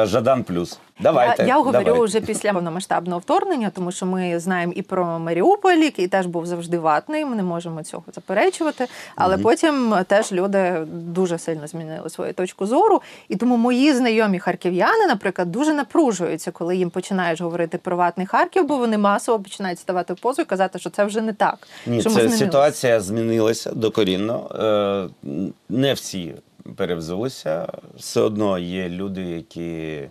Жадан 0.08 0.44
плюс. 0.44 0.80
Давайте. 1.00 1.44
Я, 1.44 1.48
я 1.48 1.58
говорю 1.58 1.84
давайте. 1.86 2.06
вже 2.06 2.22
після 2.22 2.54
повномасштабного 2.54 3.20
вторгнення, 3.20 3.70
тому 3.76 3.92
що 3.92 4.06
ми 4.06 4.40
знаємо 4.40 4.74
і 4.76 4.82
про 4.82 5.20
Маріуполь, 5.20 5.78
який 5.78 6.08
теж 6.08 6.26
був 6.26 6.46
завжди 6.46 6.78
ватний. 6.80 7.26
Ми 7.26 7.36
не 7.36 7.44
можемо 7.44 7.84
цього 7.84 8.04
заперечувати. 8.16 8.88
Але 9.16 9.38
потім 9.38 9.96
теж 10.08 10.32
люди 10.32 10.78
дуже 10.92 11.38
сильно 11.38 11.68
змінили 11.68 12.10
свою 12.10 12.34
точку 12.34 12.66
зору. 12.66 13.02
І 13.30 13.36
тому 13.36 13.58
мої 13.58 13.94
знайомі 13.94 14.40
харків'яни, 14.40 15.08
наприклад, 15.08 15.52
дуже 15.52 15.74
напружуються, 15.74 16.52
коли 16.52 16.78
їм 16.78 16.90
починаєш 16.90 17.42
говорити 17.42 17.78
про 17.78 17.96
ватний 17.96 18.28
Харків, 18.28 18.68
бо 18.68 18.78
вони 18.78 18.98
масово 18.98 19.40
починають 19.40 19.80
ставати 19.80 20.14
в 20.14 20.20
позу 20.20 20.42
і 20.42 20.46
казати, 20.46 20.80
що 20.80 20.90
це 20.90 21.06
вже 21.06 21.22
не 21.22 21.34
так. 21.34 21.68
Ні, 21.88 22.02
що 22.02 22.10
це 22.10 22.14
змінилися. 22.14 22.46
ситуація 22.46 23.00
змінилася 23.00 23.72
докорінно. 23.72 25.10
Е, 25.24 25.50
Не 25.70 25.94
всі 25.94 26.34
перевзулися. 26.76 27.68
Все 27.98 28.22
одно 28.22 28.58
є 28.60 28.90
люди, 28.90 29.22
які 29.22 30.02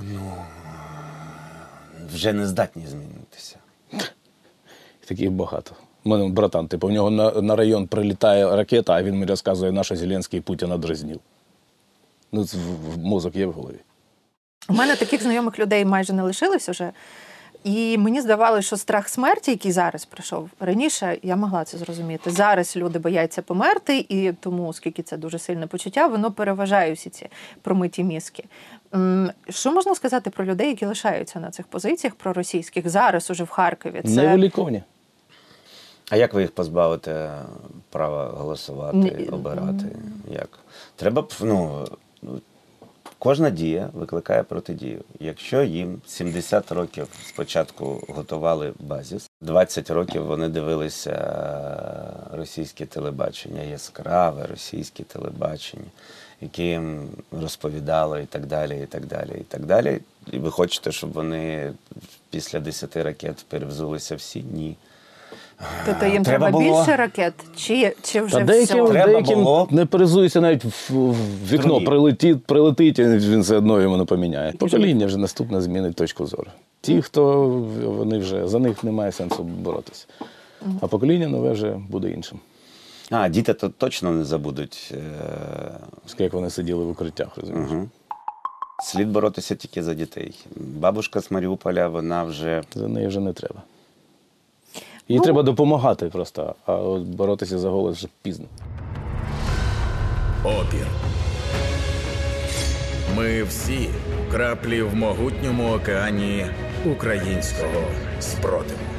ну, 0.00 0.32
вже 2.14 2.32
не 2.32 2.46
здатні 2.46 2.86
змінитися. 2.86 3.56
Таких 5.06 5.30
багато. 5.30 5.76
У 6.04 6.08
мене 6.08 6.28
братан, 6.28 6.68
типу, 6.68 6.86
в 6.86 6.90
нього 6.90 7.10
на, 7.10 7.30
на 7.30 7.56
район 7.56 7.86
прилітає 7.86 8.56
ракета, 8.56 8.92
а 8.92 9.02
він 9.02 9.14
мені 9.14 9.26
розказує, 9.26 9.72
на 9.72 9.82
Зеленський 9.82 10.40
Путіна 10.40 10.78
дразнив. 10.78 11.20
Ну, 12.32 12.44
це 12.44 12.56
в, 12.56 12.94
в 12.94 12.98
мозок 12.98 13.36
є 13.36 13.46
в 13.46 13.52
голові. 13.52 13.78
У 14.68 14.72
мене 14.72 14.96
таких 14.96 15.22
знайомих 15.22 15.58
людей 15.58 15.84
майже 15.84 16.12
не 16.12 16.22
лишилось 16.22 16.68
уже. 16.68 16.92
І 17.64 17.98
мені 17.98 18.20
здавалося, 18.20 18.66
що 18.66 18.76
страх 18.76 19.08
смерті, 19.08 19.50
який 19.50 19.72
зараз 19.72 20.04
прийшов 20.04 20.50
раніше, 20.60 21.18
я 21.22 21.36
могла 21.36 21.64
це 21.64 21.78
зрозуміти. 21.78 22.30
Зараз 22.30 22.76
люди 22.76 22.98
бояться 22.98 23.42
померти, 23.42 24.06
і 24.08 24.32
тому, 24.32 24.68
оскільки 24.68 25.02
це 25.02 25.16
дуже 25.16 25.38
сильне 25.38 25.66
почуття, 25.66 26.06
воно 26.06 26.32
переважає 26.32 26.92
всі 26.92 27.10
ці 27.10 27.28
промиті 27.62 28.04
мізки. 28.04 28.44
Що 29.48 29.72
можна 29.72 29.94
сказати 29.94 30.30
про 30.30 30.44
людей, 30.44 30.68
які 30.68 30.86
лишаються 30.86 31.40
на 31.40 31.50
цих 31.50 31.66
позиціях 31.66 32.14
проросійських 32.14 32.88
зараз 32.88 33.30
уже 33.30 33.44
в 33.44 33.48
Харкові? 33.48 34.02
Це 34.04 34.10
Невиліковні. 34.10 34.82
А 36.10 36.16
як 36.16 36.34
ви 36.34 36.42
їх 36.42 36.50
позбавите 36.50 37.30
права 37.90 38.26
голосувати, 38.26 39.28
обирати? 39.32 39.86
Як? 40.32 40.58
Треба 40.96 41.26
ну, 41.40 41.86
кожна 43.24 43.50
дія 43.50 43.90
викликає 43.92 44.42
протидію. 44.42 45.00
Якщо 45.20 45.62
їм 45.62 46.00
70 46.06 46.72
років 46.72 47.08
спочатку 47.28 48.04
готували 48.08 48.72
базіс, 48.78 49.30
20 49.40 49.90
років 49.90 50.26
вони 50.26 50.48
дивилися 50.48 51.14
російське 52.32 52.86
телебачення, 52.86 53.62
яскраве 53.62 54.46
російське 54.46 55.02
телебачення, 55.02 55.90
яке 56.40 56.62
їм 56.62 57.08
розповідало 57.40 58.18
і 58.18 58.26
так 58.26 58.46
далі, 58.46 58.80
і 58.82 58.86
так 58.86 59.06
далі, 59.06 59.32
і 59.40 59.44
так 59.44 59.66
далі. 59.66 60.00
І 60.32 60.38
ви 60.38 60.50
хочете, 60.50 60.92
щоб 60.92 61.12
вони 61.12 61.72
після 62.30 62.60
10 62.60 62.96
ракет 62.96 63.44
перевзулися 63.48 64.16
всі? 64.16 64.44
Ні. 64.52 64.76
Тобто 65.86 66.06
їм 66.06 66.22
Треба 66.22 66.50
треба, 66.50 66.50
було- 66.50 66.78
більше 66.78 66.96
ракет, 66.96 67.34
чи, 67.56 67.94
чи 68.02 68.20
вже 68.20 68.38
Та 68.38 68.44
деяким, 68.44 68.84
все? 68.84 68.92
Треба 68.92 69.12
деяким 69.12 69.44
було. 69.44 69.68
не 69.70 69.86
перезується 69.86 70.40
навіть 70.40 70.64
в, 70.64 70.92
в 70.92 71.52
вікно, 71.52 71.80
прилетить, 71.80 72.44
прилетить, 72.44 72.98
і 72.98 73.04
він 73.04 73.40
все 73.40 73.56
одно 73.56 73.80
йому 73.82 73.96
не 73.96 74.04
поміняє. 74.04 74.52
Покоління 74.52 75.06
вже 75.06 75.16
наступне 75.18 75.60
змінить 75.60 75.96
точку 75.96 76.26
зору. 76.26 76.46
Ті, 76.80 77.02
хто 77.02 77.46
вони 77.84 78.18
вже 78.18 78.48
за 78.48 78.58
них 78.58 78.84
немає 78.84 79.12
сенсу 79.12 79.42
боротися. 79.42 80.06
А 80.80 80.86
покоління 80.86 81.28
нове 81.28 81.52
вже 81.52 81.80
буде 81.88 82.10
іншим. 82.10 82.38
А, 83.10 83.28
діти 83.28 83.54
то 83.54 83.68
точно 83.68 84.10
не 84.12 84.24
забудуть. 84.24 84.92
е, 84.92 86.22
як 86.24 86.32
вони 86.32 86.50
сиділи 86.50 86.84
в 86.84 86.90
укриттях, 86.90 87.28
розумієш? 87.36 87.70
Угу. 87.72 87.88
Слід 88.84 89.08
боротися 89.08 89.54
тільки 89.54 89.82
за 89.82 89.94
дітей. 89.94 90.34
Бабушка 90.56 91.20
з 91.20 91.30
Маріуполя, 91.30 91.88
вона 91.88 92.24
вже 92.24 92.62
За 92.74 92.88
неї 92.88 93.06
вже 93.06 93.20
не 93.20 93.32
треба. 93.32 93.62
Їй 95.08 95.20
треба 95.20 95.42
допомагати 95.42 96.06
просто, 96.06 96.54
а 96.66 96.74
от 96.74 97.02
боротися 97.02 97.58
за 97.58 97.70
голос 97.70 97.96
вже 97.96 98.08
пізно. 98.22 98.46
Опір. 100.44 100.86
Ми 103.16 103.42
всі 103.42 103.88
краплі 104.32 104.82
в 104.82 104.94
могутньому 104.94 105.74
океані 105.74 106.46
українського 106.86 107.82
спротиву. 108.20 108.93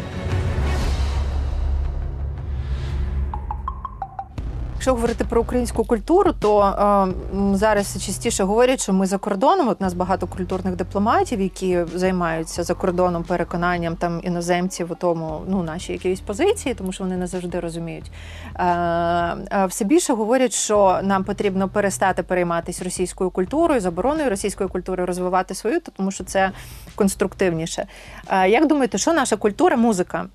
Якщо 4.85 4.95
говорити 4.95 5.25
про 5.29 5.41
українську 5.41 5.83
культуру, 5.83 6.33
то 6.39 6.61
е, 6.61 7.57
зараз 7.57 8.05
частіше 8.05 8.43
говорять, 8.43 8.81
що 8.81 8.93
ми 8.93 9.05
за 9.05 9.17
кордоном. 9.17 9.67
От 9.67 9.81
нас 9.81 9.93
багато 9.93 10.27
культурних 10.27 10.75
дипломатів, 10.75 11.41
які 11.41 11.79
займаються 11.95 12.63
за 12.63 12.73
кордоном 12.73 13.23
переконанням 13.23 13.95
там 13.95 14.19
іноземців 14.23 14.91
у 14.91 14.95
тому, 14.95 15.41
ну 15.47 15.63
наші 15.63 15.93
якісь 15.93 16.19
позиції, 16.19 16.75
тому 16.75 16.91
що 16.91 17.03
вони 17.03 17.17
не 17.17 17.27
завжди 17.27 17.59
розуміють. 17.59 18.11
Е, 18.55 18.65
е, 18.65 19.65
все 19.65 19.85
більше 19.85 20.13
говорять, 20.13 20.53
що 20.53 20.99
нам 21.03 21.23
потрібно 21.23 21.69
перестати 21.69 22.23
перейматися 22.23 22.83
російською 22.83 23.29
культурою, 23.29 23.81
забороною 23.81 24.29
російської 24.29 24.69
культури, 24.69 25.05
розвивати 25.05 25.55
свою, 25.55 25.79
тому 25.97 26.11
що 26.11 26.23
це 26.23 26.51
конструктивніше. 26.95 27.87
Е, 28.29 28.49
як 28.49 28.67
думаєте, 28.67 28.97
що 28.97 29.13
наша 29.13 29.35
культура, 29.35 29.77
музика? 29.77 30.25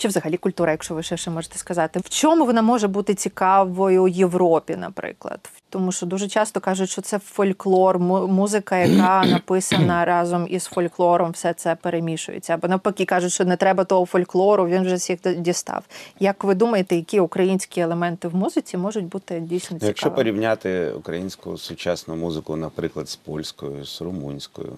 Чи 0.00 0.08
взагалі 0.08 0.36
культура, 0.36 0.70
якщо 0.70 0.94
ви 0.94 1.02
ще, 1.02 1.16
ще 1.16 1.30
можете 1.30 1.58
сказати, 1.58 2.00
в 2.00 2.08
чому 2.08 2.46
вона 2.46 2.62
може 2.62 2.88
бути 2.88 3.14
цікавою 3.14 4.08
Європі, 4.08 4.76
наприклад? 4.76 5.50
Тому 5.70 5.92
що 5.92 6.06
дуже 6.06 6.28
часто 6.28 6.60
кажуть, 6.60 6.90
що 6.90 7.02
це 7.02 7.18
фольклор, 7.18 7.98
музика, 7.98 8.76
яка 8.76 9.24
написана 9.30 10.04
разом 10.04 10.46
із 10.50 10.64
фольклором, 10.64 11.30
все 11.30 11.54
це 11.54 11.74
перемішується. 11.74 12.54
Або 12.54 12.68
навпаки 12.68 13.04
кажуть, 13.04 13.32
що 13.32 13.44
не 13.44 13.56
треба 13.56 13.84
того 13.84 14.06
фольклору, 14.06 14.66
він 14.66 14.82
вже 14.82 14.94
всіх 14.94 15.18
дістав. 15.36 15.84
Як 16.20 16.44
ви 16.44 16.54
думаєте, 16.54 16.96
які 16.96 17.20
українські 17.20 17.80
елементи 17.80 18.28
в 18.28 18.34
музиці 18.34 18.76
можуть 18.76 19.04
бути 19.04 19.40
дійсно 19.40 19.66
цікавими? 19.76 19.88
Якщо 19.88 20.10
порівняти 20.10 20.90
українську 20.90 21.58
сучасну 21.58 22.16
музику, 22.16 22.56
наприклад, 22.56 23.08
з 23.08 23.16
польською, 23.16 23.84
з 23.84 24.00
румунською, 24.00 24.72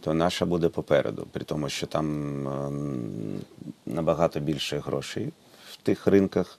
то 0.00 0.14
наша 0.14 0.46
буде 0.46 0.68
попереду, 0.68 1.26
при 1.32 1.44
тому, 1.44 1.68
що 1.68 1.86
там 1.86 2.06
ем, 2.48 3.40
набагато 3.86 4.40
більше 4.40 4.78
грошей 4.78 5.32
в 5.72 5.76
тих 5.76 6.06
ринках, 6.06 6.58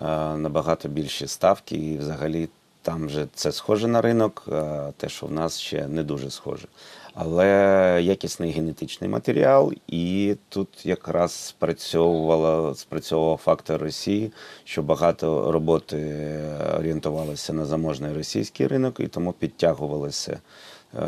е, 0.00 0.04
набагато 0.36 0.88
більші 0.88 1.26
ставки, 1.26 1.76
і 1.76 1.98
взагалі 1.98 2.48
там 2.82 3.06
вже 3.06 3.26
це 3.34 3.52
схоже 3.52 3.88
на 3.88 4.00
ринок, 4.00 4.44
а 4.52 4.90
те, 4.96 5.08
що 5.08 5.26
в 5.26 5.32
нас 5.32 5.58
ще 5.58 5.88
не 5.88 6.02
дуже 6.02 6.30
схоже. 6.30 6.68
Але 7.14 8.00
якісний 8.02 8.52
генетичний 8.52 9.10
матеріал, 9.10 9.72
і 9.86 10.36
тут 10.48 10.86
якраз 10.86 11.32
спрацьовувала 11.32 12.74
спрацьовував 12.74 13.36
фактор 13.36 13.80
Росії, 13.80 14.32
що 14.64 14.82
багато 14.82 15.52
роботи 15.52 15.96
орієнтувалося 16.78 17.52
на 17.52 17.66
заможний 17.66 18.12
російський 18.12 18.66
ринок, 18.66 19.00
і 19.00 19.06
тому 19.06 19.32
підтягувалося. 19.32 20.38
Е, 20.94 21.00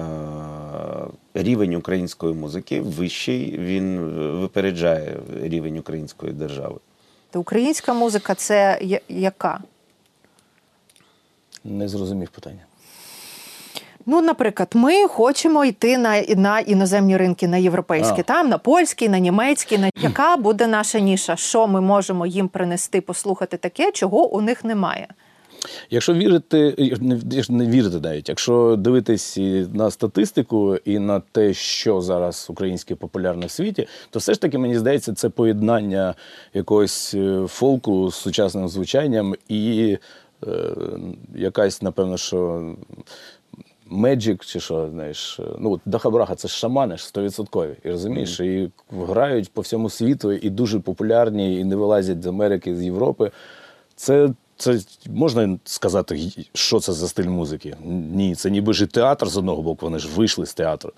Рівень 1.35 1.75
української 1.75 2.35
музики 2.35 2.81
вищий, 2.81 3.59
він 3.59 3.99
випереджає 4.41 5.17
рівень 5.43 5.79
української 5.79 6.33
держави. 6.33 6.79
То 7.31 7.41
Українська 7.41 7.95
музика 7.95 8.35
це 8.35 8.79
яка? 9.09 9.61
Не 11.65 11.89
зрозумів 11.89 12.29
питання. 12.29 12.61
Ну, 14.07 14.21
наприклад, 14.21 14.69
ми 14.75 15.09
хочемо 15.09 15.65
йти 15.65 15.99
на, 15.99 16.23
на 16.23 16.59
іноземні 16.61 17.17
ринки, 17.17 17.49
на 17.49 17.57
європейські, 17.57 18.21
А. 18.21 18.23
там 18.23 18.49
на 18.49 18.59
польський, 18.59 19.09
на 19.09 19.19
німецький. 19.19 19.79
На 19.79 19.91
яка 19.97 20.37
буде 20.37 20.67
наша 20.67 20.99
ніша? 20.99 21.37
Що 21.37 21.67
ми 21.67 21.81
можемо 21.81 22.27
їм 22.27 22.49
принести, 22.49 23.01
послухати 23.01 23.57
таке, 23.57 23.93
чого 23.93 24.29
у 24.29 24.41
них 24.41 24.65
немає? 24.65 25.09
Якщо 25.91 26.15
вірити, 26.15 26.91
не, 27.49 27.67
вірити 27.67 28.01
навіть, 28.01 28.29
якщо 28.29 28.77
дивитись 28.79 29.37
і 29.37 29.67
на 29.73 29.91
статистику 29.91 30.77
і 30.77 30.99
на 30.99 31.21
те, 31.21 31.55
що 31.55 32.01
зараз 32.01 32.47
українське 32.51 32.95
популярне 32.95 33.47
в 33.47 33.51
світі, 33.51 33.89
то 34.11 34.19
все 34.19 34.35
ж 34.35 34.41
таки 34.41 34.59
мені 34.59 34.79
здається, 34.79 35.15
це 35.15 35.29
поєднання 35.29 36.15
якогось 36.55 37.15
е, 37.15 37.45
фолку 37.49 38.11
з 38.11 38.15
сучасним 38.15 38.69
звучанням 38.69 39.35
і 39.49 39.99
е, 40.47 40.49
якась, 41.35 41.83
напевно, 41.83 42.17
що 42.17 42.63
Меджик 43.93 44.45
чи 44.45 44.61
що, 44.61 44.89
знаєш, 44.91 45.41
е, 45.41 45.43
ну 45.59 45.81
Дахабраха 45.87 46.35
це 46.35 46.49
ж 46.49 46.55
шамани 46.55 46.97
ж 46.97 47.11
100%. 47.15 47.75
І 47.85 47.91
розумієш, 47.91 48.41
і 48.41 48.71
грають 48.91 49.53
по 49.53 49.61
всьому 49.61 49.91
світу, 49.91 50.33
і 50.33 50.51
дуже 50.51 50.81
популярні, 50.81 51.61
і 51.61 51.65
не 51.65 51.77
вилазять 51.77 52.23
з 52.23 52.27
Америки, 52.27 52.77
з 52.77 52.83
Європи. 52.83 53.31
Це, 53.97 54.31
це 54.57 54.81
можна 55.07 55.59
сказати, 55.65 56.31
що 56.55 56.81
це 56.81 56.93
за 56.93 57.09
стиль 57.09 57.29
музики? 57.29 57.77
Ні, 58.15 58.35
це 58.35 58.51
ніби 58.51 58.73
ж 58.73 58.87
театр 58.87 59.29
з 59.29 59.37
одного 59.37 59.63
боку, 59.63 59.87
вони 59.87 59.99
ж 59.99 60.09
вийшли 60.09 60.47
з 60.47 60.55
театру. 60.55 60.93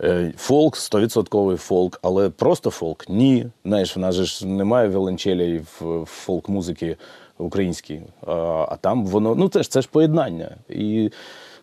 Е, 0.00 0.32
Фолк, 0.36 0.76
100% 0.76 1.56
фолк, 1.56 1.98
але 2.02 2.30
просто 2.30 2.70
фолк? 2.70 3.08
Ні. 3.08 3.46
Знаєш, 3.64 3.96
в 3.96 4.00
нас 4.00 4.14
же 4.14 4.24
ж 4.24 4.46
немає 4.46 4.88
віолончелі 4.88 5.64
в 5.80 6.04
фолк-музики 6.04 6.96
українській. 7.38 8.02
А, 8.26 8.32
а 8.68 8.76
там 8.80 9.06
воно, 9.06 9.34
ну 9.34 9.48
це 9.48 9.62
ж 9.62 9.70
це 9.70 9.82
ж 9.82 9.88
поєднання. 9.92 10.56
І 10.68 11.10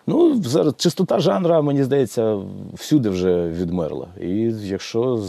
ну, 0.10 0.42
зараз 0.44 0.74
чистота 0.78 1.20
жанра, 1.20 1.62
мені 1.62 1.84
здається, 1.84 2.38
всюди 2.74 3.10
вже 3.10 3.50
відмерла. 3.50 4.08
І 4.22 4.30
якщо 4.64 5.24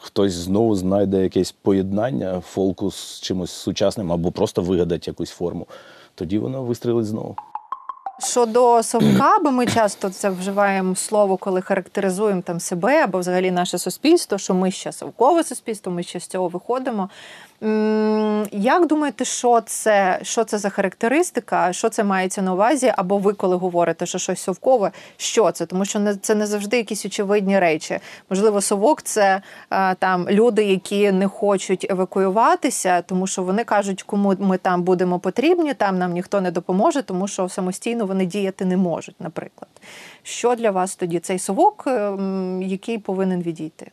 хтось 0.00 0.32
знову 0.32 0.74
знайде 0.74 1.22
якесь 1.22 1.52
поєднання 1.62 2.40
фолку 2.40 2.90
з 2.90 3.20
чимось 3.20 3.50
сучасним 3.50 4.12
або 4.12 4.32
просто 4.32 4.62
вигадать 4.62 5.06
якусь 5.06 5.30
форму, 5.30 5.66
тоді 6.14 6.38
воно 6.38 6.62
вистрілить 6.62 7.06
знову. 7.06 7.36
Щодо 8.18 8.82
совка, 8.82 9.38
бо 9.44 9.50
ми 9.50 9.66
часто 9.66 10.10
це 10.10 10.30
вживаємо 10.30 10.94
слово, 10.94 11.36
коли 11.36 11.62
характеризуємо 11.62 12.42
там 12.42 12.60
себе 12.60 13.04
або 13.04 13.18
взагалі 13.18 13.50
наше 13.50 13.78
суспільство, 13.78 14.38
що 14.38 14.54
ми 14.54 14.70
ще 14.70 14.92
совкове 14.92 15.44
суспільство, 15.44 15.92
ми 15.92 16.02
ще 16.02 16.20
з 16.20 16.26
цього 16.26 16.48
виходимо. 16.48 17.08
Як 18.50 18.86
думаєте, 18.86 19.24
що 19.24 19.60
це, 19.66 20.18
що 20.22 20.44
це 20.44 20.58
за 20.58 20.68
характеристика, 20.70 21.72
що 21.72 21.88
це 21.88 22.04
мається 22.04 22.42
на 22.42 22.52
увазі? 22.52 22.92
Або 22.96 23.18
ви, 23.18 23.32
коли 23.32 23.56
говорите, 23.56 24.06
що 24.06 24.18
щось 24.18 24.40
совкове, 24.42 24.90
що 25.16 25.50
це? 25.50 25.66
Тому 25.66 25.84
що 25.84 25.98
не- 26.00 26.16
це 26.16 26.34
не 26.34 26.46
завжди 26.46 26.76
якісь 26.76 27.06
очевидні 27.06 27.58
речі. 27.58 27.98
Можливо, 28.30 28.60
совок 28.60 29.02
це 29.02 29.42
там 29.98 30.28
люди, 30.30 30.64
які 30.64 31.12
не 31.12 31.28
хочуть 31.28 31.86
евакуюватися, 31.90 33.02
тому 33.02 33.26
що 33.26 33.42
вони 33.42 33.64
кажуть, 33.64 34.02
кому 34.02 34.34
ми 34.38 34.58
там 34.58 34.82
будемо 34.82 35.18
потрібні, 35.18 35.74
там 35.74 35.98
нам 35.98 36.12
ніхто 36.12 36.40
не 36.40 36.50
допоможе, 36.50 37.02
тому 37.02 37.28
що 37.28 37.48
самостійно 37.48 38.03
вони 38.06 38.26
діяти 38.26 38.64
не 38.64 38.76
можуть, 38.76 39.20
наприклад. 39.20 39.70
Що 40.22 40.54
для 40.54 40.70
вас 40.70 40.96
тоді 40.96 41.18
цей 41.18 41.38
совок, 41.38 41.84
е, 41.86 42.16
який 42.62 42.98
повинен 42.98 43.42
відійти? 43.42 43.90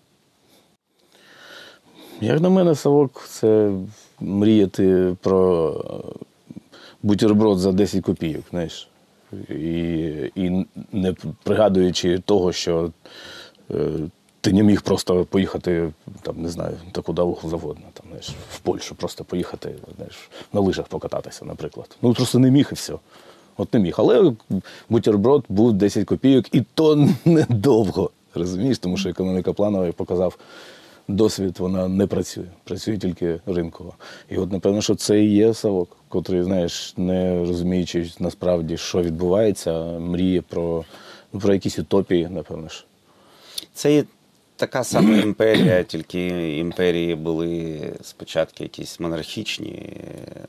Як 2.21 2.41
на 2.41 2.49
мене, 2.49 2.75
совок 2.75 3.25
це 3.27 3.71
мріяти 4.19 5.15
про 5.21 5.69
е, 5.69 6.23
бутерброд 7.03 7.59
за 7.59 7.71
10 7.71 8.03
копійок, 8.03 8.43
знаєш. 8.51 8.87
І, 9.49 9.63
і 10.35 10.65
не 10.91 11.13
пригадуючи 11.43 12.19
того, 12.19 12.51
що 12.51 12.91
е, 13.71 13.89
ти 14.41 14.53
не 14.53 14.63
міг 14.63 14.81
просто 14.81 15.25
поїхати, 15.25 15.91
там, 16.21 16.41
не 16.41 16.49
знаю, 16.49 16.77
та 16.91 17.01
куди 17.01 17.21
завгодно, 17.43 17.85
там, 17.93 18.05
знаєш, 18.07 18.29
в 18.51 18.59
Польщу 18.59 18.95
просто 18.95 19.23
поїхати, 19.23 19.75
знаєш, 19.97 20.29
на 20.53 20.61
лижах 20.61 20.87
покататися, 20.87 21.45
наприклад. 21.45 21.97
Ну 22.01 22.13
просто 22.13 22.39
не 22.39 22.51
міг 22.51 22.69
і 22.71 22.75
все. 22.75 22.93
От 23.61 23.73
не 23.73 23.79
міг. 23.79 23.95
Але 23.97 24.33
бутерброд 24.89 25.45
був 25.49 25.73
10 25.73 26.05
копійок, 26.05 26.45
і 26.55 26.63
то 26.73 27.07
недовго. 27.25 28.09
Розумієш, 28.35 28.79
тому 28.79 28.97
що 28.97 29.09
економіка 29.09 29.53
планова 29.53 29.85
як 29.85 29.95
показав 29.95 30.37
досвід, 31.07 31.55
вона 31.59 31.87
не 31.87 32.07
працює. 32.07 32.45
Працює 32.63 32.97
тільки 32.97 33.39
ринково. 33.45 33.93
І 34.29 34.37
от, 34.37 34.51
напевно, 34.51 34.81
що 34.81 34.95
це 34.95 35.19
і 35.19 35.33
є 35.33 35.53
совок, 35.53 35.97
котрий, 36.09 36.43
знаєш, 36.43 36.93
не 36.97 37.39
розуміючи 37.39 38.11
насправді, 38.19 38.77
що 38.77 39.01
відбувається, 39.01 39.83
мріє 39.99 40.41
про, 40.41 40.83
ну, 41.33 41.39
про 41.39 41.53
якісь 41.53 41.79
утопії, 41.79 42.27
напевно 42.31 42.69
ж. 42.69 42.85
Це 43.73 44.03
така 44.55 44.83
сама 44.83 45.17
імперія, 45.17 45.83
тільки 45.83 46.57
імперії 46.57 47.15
були 47.15 47.79
спочатку 48.01 48.63
якісь 48.63 48.99
монархічні, 48.99 49.93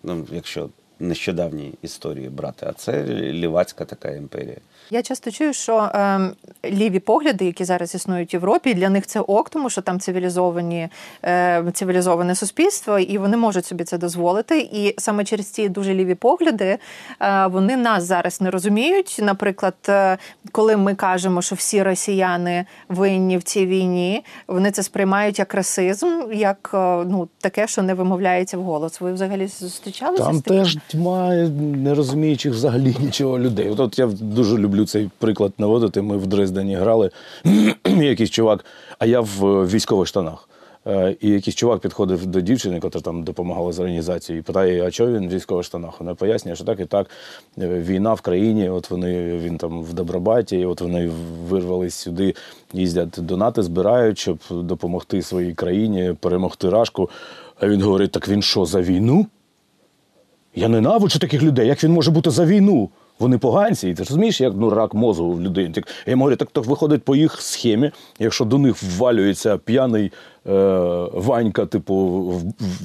ну, 0.03 0.27
якщо 0.33 0.69
нещодавні 1.03 1.75
історії 1.83 2.29
брати, 2.29 2.67
а 2.69 2.73
це 2.73 3.05
лівацька 3.33 3.85
така 3.85 4.11
імперія. 4.11 4.57
Я 4.91 5.03
часто 5.03 5.31
чую, 5.31 5.53
що 5.53 5.91
ем, 5.95 6.33
ліві 6.65 6.99
погляди, 6.99 7.45
які 7.45 7.65
зараз 7.65 7.95
існують 7.95 8.33
в 8.33 8.35
Європі, 8.35 8.75
для 8.75 8.89
них 8.89 9.07
це 9.07 9.21
ок, 9.21 9.51
тому 9.51 9.71
що 9.71 9.83
там 9.83 10.01
цивілізовані, 10.01 10.89
е, 11.25 11.65
цивілізоване 11.73 12.35
суспільство, 12.35 12.99
і 12.99 13.19
вони 13.19 13.37
можуть 13.37 13.67
собі 13.67 13.85
це 13.85 13.99
дозволити. 13.99 14.69
І 14.73 14.95
саме 14.99 15.25
через 15.25 15.47
ці 15.47 15.69
дуже 15.69 15.95
ліві 15.95 16.15
погляди 16.15 16.79
е, 17.21 17.47
вони 17.47 17.77
нас 17.77 18.05
зараз 18.05 18.41
не 18.41 18.51
розуміють. 18.51 19.19
Наприклад, 19.23 19.75
е, 19.89 20.19
коли 20.53 20.77
ми 20.77 20.95
кажемо, 20.95 21.43
що 21.43 21.55
всі 21.55 21.83
росіяни 21.83 22.65
винні 22.89 23.39
в 23.39 23.43
цій 23.43 23.67
війні, 23.67 24.25
вони 24.49 24.71
це 24.71 24.83
сприймають 24.83 25.39
як 25.39 25.55
расизм, 25.55 26.07
як 26.33 26.71
е, 26.75 26.77
ну 27.07 27.29
таке, 27.41 27.67
що 27.67 27.83
не 27.83 27.95
вимовляється 27.95 28.59
вголос. 28.59 29.01
Ви 29.01 29.13
взагалі 29.13 29.47
зустрічалися 29.47 30.25
Там 30.25 30.35
з 30.37 30.43
таким? 30.43 30.59
теж 30.65 30.79
тьма 30.93 31.35
не 31.77 31.95
розуміючих 31.95 32.53
взагалі 32.53 32.97
нічого 33.01 33.39
людей. 33.39 33.71
От, 33.71 33.81
от 33.81 33.99
я 33.99 34.07
дуже 34.07 34.59
люблю 34.59 34.87
цей 34.87 35.11
приклад 35.19 35.53
наводити. 35.59 36.03
Ми 36.03 36.17
в 36.17 36.27
Дрездені 36.27 36.77
грали, 36.77 37.11
якийсь 37.87 38.31
чувак, 38.31 38.65
а 38.99 39.07
я 39.07 39.21
в 39.21 39.47
е, 39.47 39.65
військових 39.67 40.09
штанах. 40.09 40.49
Е, 40.87 41.17
І 41.21 41.29
якийсь 41.29 41.57
чувак 41.57 41.81
підходив 41.81 42.27
до 42.27 42.41
дівчини, 42.41 42.75
яка 42.75 42.89
там 42.89 43.25
допомагала 43.25 43.73
з 43.73 43.79
організацією, 43.79 44.41
і 44.41 44.43
питає, 44.43 44.87
а 44.87 44.91
чого 44.91 45.13
він 45.13 45.29
в 45.29 45.33
військових 45.33 45.65
штанах? 45.65 46.01
Вона 46.01 46.15
пояснює, 46.15 46.57
що 46.57 46.65
так 46.65 46.81
і 46.81 46.85
так. 46.85 47.11
е, 47.59 47.69
Війна 47.69 48.15
в 48.15 48.21
країні, 48.21 48.69
от 48.69 48.91
вони 48.91 49.39
він 49.39 49.59
там 49.59 49.83
в 49.83 49.93
Добробаті, 49.93 50.65
от 50.65 50.81
вони 50.81 51.11
вирвались 51.49 51.95
сюди, 51.95 52.35
їздять 52.73 53.19
донати, 53.19 53.63
збирають, 53.63 54.19
щоб 54.19 54.39
допомогти 54.51 55.23
своїй 55.23 55.55
країні, 55.55 56.15
перемогти 56.21 56.71
рашку. 56.71 57.11
А 57.61 57.69
він 57.69 57.83
говорить: 57.83 58.11
так 58.11 58.29
він 58.29 58.43
що, 58.43 58.65
за 58.67 58.81
війну? 58.83 59.27
Я 60.55 60.69
ненавиджу 60.69 61.19
таких 61.19 61.43
людей. 61.43 61.69
Як 61.69 61.85
він 61.85 61.93
може 61.93 62.11
бути 62.11 62.31
за 62.31 62.45
війну? 62.45 62.91
Вони 63.19 63.39
поганці, 63.39 63.89
і 63.89 63.95
ти 63.95 64.03
розумієш, 64.03 64.41
як 64.41 64.53
ну, 64.57 64.71
рак 64.71 64.95
мозку 64.95 65.33
в 65.33 65.41
людині. 65.41 65.75
Так, 65.75 65.89
я 66.07 66.17
говорю, 66.17 66.37
так, 66.37 66.51
так 66.51 66.67
виходить 66.67 67.03
по 67.03 67.17
їх 67.17 67.41
схемі, 67.41 67.91
якщо 68.19 68.45
до 68.45 68.59
них 68.59 68.77
ввалюється 68.83 69.59
п'яний 69.59 70.05
е, 70.05 70.53
Ванька, 71.13 71.67
типу, 71.67 71.95
в, 71.95 72.43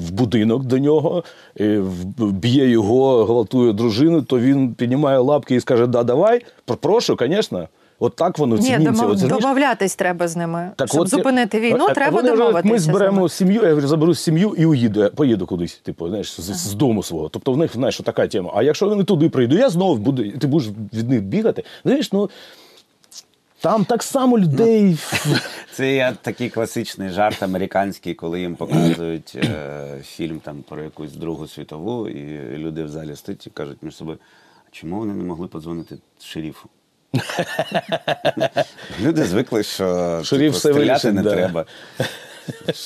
в 0.07 0.11
будинок 0.11 0.63
до 0.63 0.77
нього, 0.77 1.23
і 1.55 1.79
б'є 2.17 2.69
його, 2.69 3.25
гвалтує 3.25 3.73
дружину, 3.73 4.21
то 4.21 4.39
він 4.39 4.73
піднімає 4.73 5.19
лапки 5.19 5.55
і 5.55 5.59
скаже: 5.59 5.87
Да, 5.87 6.03
давай, 6.03 6.41
прошу, 6.81 7.17
звісно. 7.19 7.67
От 7.99 8.15
так 8.15 8.39
воно 8.39 8.55
Ні, 8.55 8.61
цінівці. 8.61 9.01
домов... 9.01 9.27
Домовлятись 9.27 9.95
треба 9.95 10.27
з 10.27 10.35
ними. 10.35 10.71
Щоб 10.85 11.01
от 11.01 11.07
зупинити 11.09 11.59
війну, 11.59 11.85
А- 11.87 11.91
а 11.91 11.93
треба 11.93 12.15
вони 12.15 12.31
домовитися. 12.31 12.73
Ми 12.73 12.79
з 12.79 12.87
ними. 12.87 12.99
зберемо 12.99 13.29
сім'ю, 13.29 13.61
я 13.61 13.69
говорю, 13.69 13.87
заберу 13.87 14.15
сім'ю 14.15 14.55
і 14.57 14.65
уїду, 14.65 14.99
я 14.99 15.09
поїду 15.09 15.45
кудись, 15.45 15.75
типу, 15.83 16.07
знаєш, 16.09 16.41
з, 16.41 16.43
з 16.69 16.73
дому 16.73 17.03
свого. 17.03 17.29
Тобто 17.29 17.51
в 17.51 17.57
них 17.57 17.73
знаєш, 17.73 17.97
така 17.97 18.27
тема. 18.27 18.51
А 18.55 18.63
якщо 18.63 18.89
вони 18.89 19.03
туди 19.03 19.29
прийду, 19.29 19.55
я 19.57 19.69
знову 19.69 19.95
буду, 19.95 20.31
ти 20.31 20.47
будеш 20.47 20.69
від 20.93 21.09
них 21.09 21.21
бігати. 21.23 21.63
Знаєш, 21.85 22.11
ну 22.11 22.29
там 23.61 23.85
так 23.85 24.03
само 24.03 24.39
людей. 24.39 24.97
Це 25.73 25.93
я 25.93 26.11
такий 26.11 26.49
класичний 26.49 27.09
жарт 27.09 27.43
американський, 27.43 28.13
коли 28.13 28.41
їм 28.41 28.55
показують 28.55 29.33
е, 29.35 30.01
фільм 30.03 30.39
там 30.39 30.63
про 30.69 30.83
якусь 30.83 31.13
Другу 31.13 31.47
світову, 31.47 32.09
і 32.09 32.57
люди 32.57 32.83
в 32.83 32.89
залі 32.89 33.15
стоять 33.15 33.47
і 33.47 33.49
кажуть 33.49 33.77
між 33.81 33.95
собою, 33.95 34.17
а 34.67 34.69
чому 34.71 34.97
вони 34.99 35.13
не 35.13 35.23
могли 35.23 35.47
подзвонити 35.47 35.97
шерифу? 36.19 36.69
Люди 39.01 39.23
звикли, 39.23 39.63
що 39.63 40.21
Шурів 40.23 40.51
типу, 40.51 40.59
стріляти 40.59 40.87
вирішить, 40.87 41.13
не 41.13 41.21
да. 41.21 41.31
треба. 41.31 41.65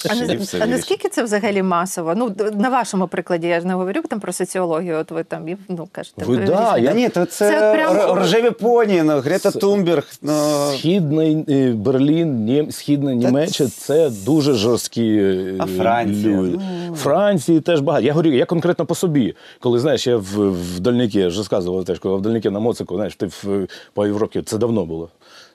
А, 0.10 0.15
не, 0.15 0.39
а 0.62 0.65
наскільки 0.65 1.10
це 1.10 1.24
взагалі 1.24 1.63
масово? 1.63 2.13
Ну, 2.15 2.36
на 2.54 2.69
вашому 2.69 3.08
прикладі 3.08 3.47
я 3.47 3.60
ж 3.60 3.67
не 3.67 3.74
говорю 3.74 4.02
там 4.10 4.19
про 4.19 4.34
соціологію, 4.34 4.97
от 4.97 5.12
ви 5.12 5.24
там 5.24 5.47
і, 5.47 5.58
ну, 5.69 5.88
кажете. 5.91 6.26
Ви 6.26 6.38
ви 6.38 6.45
да, 6.45 6.78
я- 6.78 6.93
ні, 6.93 7.10
то 7.10 7.26
це, 7.26 7.50
Це 7.50 7.74
прям- 7.74 8.15
рожеві 8.15 8.50
поні, 8.52 9.02
ну, 9.04 9.19
Грета 9.19 9.52
Тумберг. 9.52 10.08
Ну, 10.21 10.34
Східний 10.74 11.45
е, 11.50 11.71
Берлін, 11.71 12.45
Нім, 12.45 12.71
Східна 12.71 13.13
Німеччина 13.13 13.69
це 13.69 14.10
дуже 14.10 14.54
жорсткі 14.54 15.15
е, 15.17 15.56
А 15.60 15.65
Франція? 15.65 16.38
люди. 16.38 16.60
Ну. 16.89 16.95
Франції 16.95 17.62
теж 17.62 17.80
багато. 17.80 18.06
Я 18.06 18.13
говорю, 18.13 18.32
я 18.32 18.45
конкретно 18.45 18.86
по 18.86 18.95
собі. 18.95 19.36
Коли 19.60 19.80
знаєш, 19.80 20.08
я 20.08 20.17
в, 20.17 20.50
в 20.52 20.80
Дальніки, 20.80 21.19
я 21.19 21.28
вже 21.28 21.38
розказував 21.38 21.86
теж, 21.86 22.00
коли 22.00 22.17
в 22.17 22.21
Дальніки 22.21 22.50
на 22.50 22.60
моцику, 22.60 22.95
знаєш, 22.95 23.15
ти 23.15 23.26
в, 23.26 23.67
по 23.93 24.06
Європі, 24.06 24.41
це 24.45 24.58
давно 24.58 24.86
було. 24.86 25.10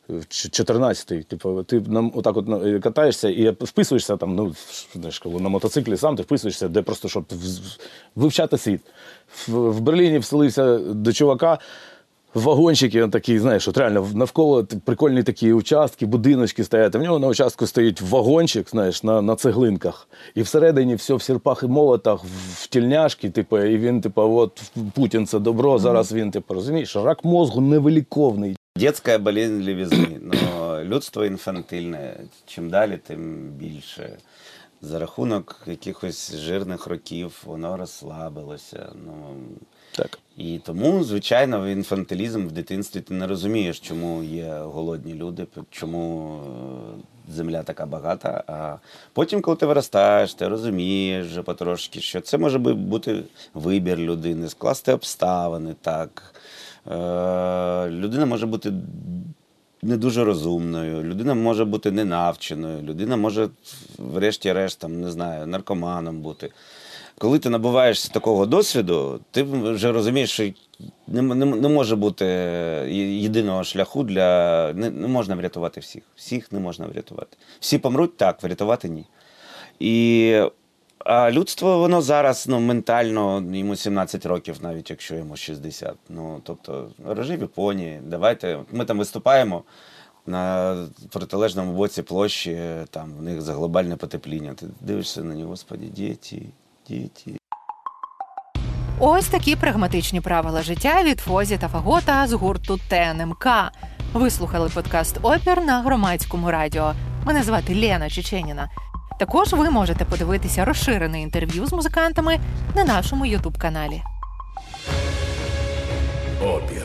В 0.09 0.13
14-й, 0.13 1.23
типу, 1.23 1.63
ти 1.63 1.81
нам 1.81 2.13
отак 2.15 2.37
от 2.37 2.47
катаєшся 2.83 3.29
і 3.29 3.51
вписуєшся 3.51 4.17
там, 4.17 4.35
ну, 4.35 4.55
знаєш, 4.95 5.19
коли 5.19 5.41
на 5.41 5.49
мотоциклі 5.49 5.97
сам 5.97 6.17
ти 6.17 6.23
вписуєшся, 6.23 6.69
де 6.69 6.83
просто 6.83 7.09
щоб 7.09 7.25
вивчати 8.17 8.59
світ. 8.59 8.81
В, 9.49 9.53
в 9.71 9.81
Берліні 9.81 10.19
вселився 10.19 10.79
до 10.79 11.13
чувака. 11.13 11.59
вагончики, 12.35 13.03
він 13.03 13.11
такий, 13.11 13.39
знаєш, 13.39 13.69
от 13.69 13.79
реально 13.79 14.09
навколо 14.15 14.65
прикольні 14.85 15.23
такі 15.23 15.53
участки, 15.53 16.07
будиночки 16.07 16.65
стоять. 16.65 16.95
В 16.95 17.01
нього 17.03 17.19
на 17.19 17.27
участку 17.27 17.67
стоїть 17.67 18.01
вагончик, 18.01 18.71
знаєш, 18.71 19.03
на, 19.03 19.23
на 19.23 19.37
цеглинках. 19.37 20.09
І 20.35 20.43
всередині 20.43 20.95
все 20.95 21.15
в 21.15 21.23
сірпах 21.23 21.63
і 21.63 21.67
молотах, 21.67 22.25
в- 22.25 22.67
тільняшки, 22.67 23.31
типу, 23.31 23.59
і 23.59 23.79
він, 23.79 24.01
типу, 24.01 24.23
от 24.23 24.63
Путін 24.95 25.27
це 25.27 25.39
добро, 25.39 25.79
зараз 25.79 26.13
він, 26.13 26.31
типу, 26.31 26.55
розумієш, 26.55 26.97
рак 26.97 27.25
мозгу 27.25 27.61
невиліковний. 27.61 28.56
Детська 28.79 29.19
болезнь 29.19 29.61
лівізни. 29.61 30.21
Ну, 30.23 30.79
людство 30.85 31.25
інфантильне. 31.25 32.17
Чим 32.47 32.71
далі, 32.71 32.99
тим 33.07 33.49
більше. 33.49 34.19
За 34.83 34.99
рахунок 34.99 35.63
якихось 35.67 36.35
жирних 36.37 36.87
років 36.87 37.43
воно 37.45 37.77
розслабилося. 37.77 38.89
Ну, 39.07 39.37
Так. 39.93 40.19
І 40.37 40.59
тому, 40.59 41.05
звичайно, 41.05 41.71
інфантилізм 41.71 42.47
в 42.47 42.53
дитинстві 42.53 43.01
ти 43.01 43.15
не 43.15 43.27
розумієш, 43.27 43.81
чому 43.81 44.23
є 44.23 44.59
голодні 44.59 45.15
люди, 45.15 45.47
чому 45.71 46.41
е, 47.29 47.33
земля 47.35 47.63
така 47.63 47.87
багата. 47.87 48.45
А 48.47 48.77
потім, 49.13 49.41
коли 49.41 49.57
ти 49.57 49.67
виростаєш, 49.67 50.35
ти 50.35 50.49
розумієш 50.49 51.27
вже 51.27 51.43
потрошки, 51.43 52.01
що 52.01 52.21
це 52.21 52.39
може 52.39 52.59
бути 52.59 53.23
вибір 53.55 53.99
людини, 53.99 54.49
скласти 54.49 54.93
обставини 54.93 55.75
так. 55.83 56.35
Е, 56.91 57.91
людина 57.91 58.27
може 58.27 58.47
бути 58.47 58.73
не 59.83 59.97
дуже 59.97 60.25
розумною, 60.25 61.03
людина 61.03 61.35
може 61.35 61.65
бути 61.65 61.91
ненавченою, 61.91 62.83
людина 62.83 63.17
може, 63.17 63.49
врешті-решт, 63.99 64.79
там, 64.79 65.01
не 65.01 65.11
знаю, 65.11 65.47
наркоманом 65.47 66.21
бути. 66.21 66.51
Коли 67.19 67.39
ти 67.39 67.51
набуваєшся 67.51 68.13
такого 68.13 68.47
досвіду, 68.47 69.21
ти 69.31 69.43
вже 69.43 69.93
розумієш, 69.93 70.31
що 70.31 70.51
не, 71.07 71.23
не, 71.23 71.47
не 71.47 71.69
може 71.69 71.97
бути 71.97 72.25
єдиного 73.21 73.65
шляху 73.65 74.03
для. 74.03 74.73
Не, 74.73 74.91
не 74.91 75.09
можна 75.09 75.35
врятувати 75.35 75.81
всіх. 75.81 76.03
Всіх 76.17 76.53
не 76.53 76.61
можна 76.61 76.87
врятувати. 76.87 77.37
Всі 77.61 77.79
помруть 77.79 78.17
так, 78.17 78.43
врятувати 78.43 78.89
ні. 78.89 79.05
І 79.81 80.41
а 81.09 81.31
людство, 81.31 81.79
воно 81.79 82.03
зараз 82.03 82.49
ну, 82.49 82.61
ментально, 82.61 83.45
йому 83.53 83.77
17 83.77 84.27
років, 84.27 84.57
навіть 84.63 84.91
якщо 84.91 85.15
йому 85.15 85.37
60. 85.37 85.95
Ну, 86.09 86.41
тобто, 86.45 86.89
рожеві 87.07 87.47
поні, 87.47 88.01
давайте. 88.05 88.59
Ми 88.73 88.85
там 88.85 88.99
виступаємо 88.99 89.63
на 90.27 90.77
протилежному 91.11 91.73
боці 91.73 92.03
площі, 92.03 92.59
там 92.91 93.13
в 93.19 93.23
них 93.23 93.43
за 93.43 93.53
глобальне 93.53 93.97
потепління. 93.97 94.55
Ти 94.55 94.67
дивишся 94.81 95.23
на 95.23 95.35
нього, 95.35 95.51
господі, 95.51 95.87
діти, 95.87 96.43
діти. 96.89 97.39
Ось 99.01 99.27
такі 99.27 99.57
прагматичні 99.57 100.21
правила 100.21 100.63
життя 100.63 101.03
від 101.03 101.21
Фозі 101.21 101.59
та 101.59 101.69
Фагота 101.69 102.27
з 102.27 102.33
гурту 102.33 102.79
ТНМК. 102.89 103.47
Ви 104.13 104.31
слухали 104.31 104.71
подкаст 104.75 105.19
Опір 105.23 105.65
на 105.65 105.83
громадському 105.83 106.51
радіо. 106.51 106.93
Мене 107.27 107.43
звати 107.43 107.81
Лена 107.81 108.11
Чеченіна. 108.11 108.71
Також 109.19 109.53
ви 109.53 109.71
можете 109.71 110.05
подивитися 110.05 110.65
розширене 110.65 111.23
інтерв'ю 111.23 111.67
з 111.67 111.73
музикантами 111.73 112.39
на 112.75 112.85
нашому 112.85 113.27
Ютуб 113.27 113.59
каналі. 113.59 114.03
Опір. 116.43 116.83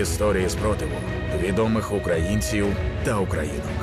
Історії 0.00 0.48
спротиву 0.48 0.96
відомих 1.42 1.92
українців 1.92 2.66
та 3.04 3.18
українок. 3.18 3.81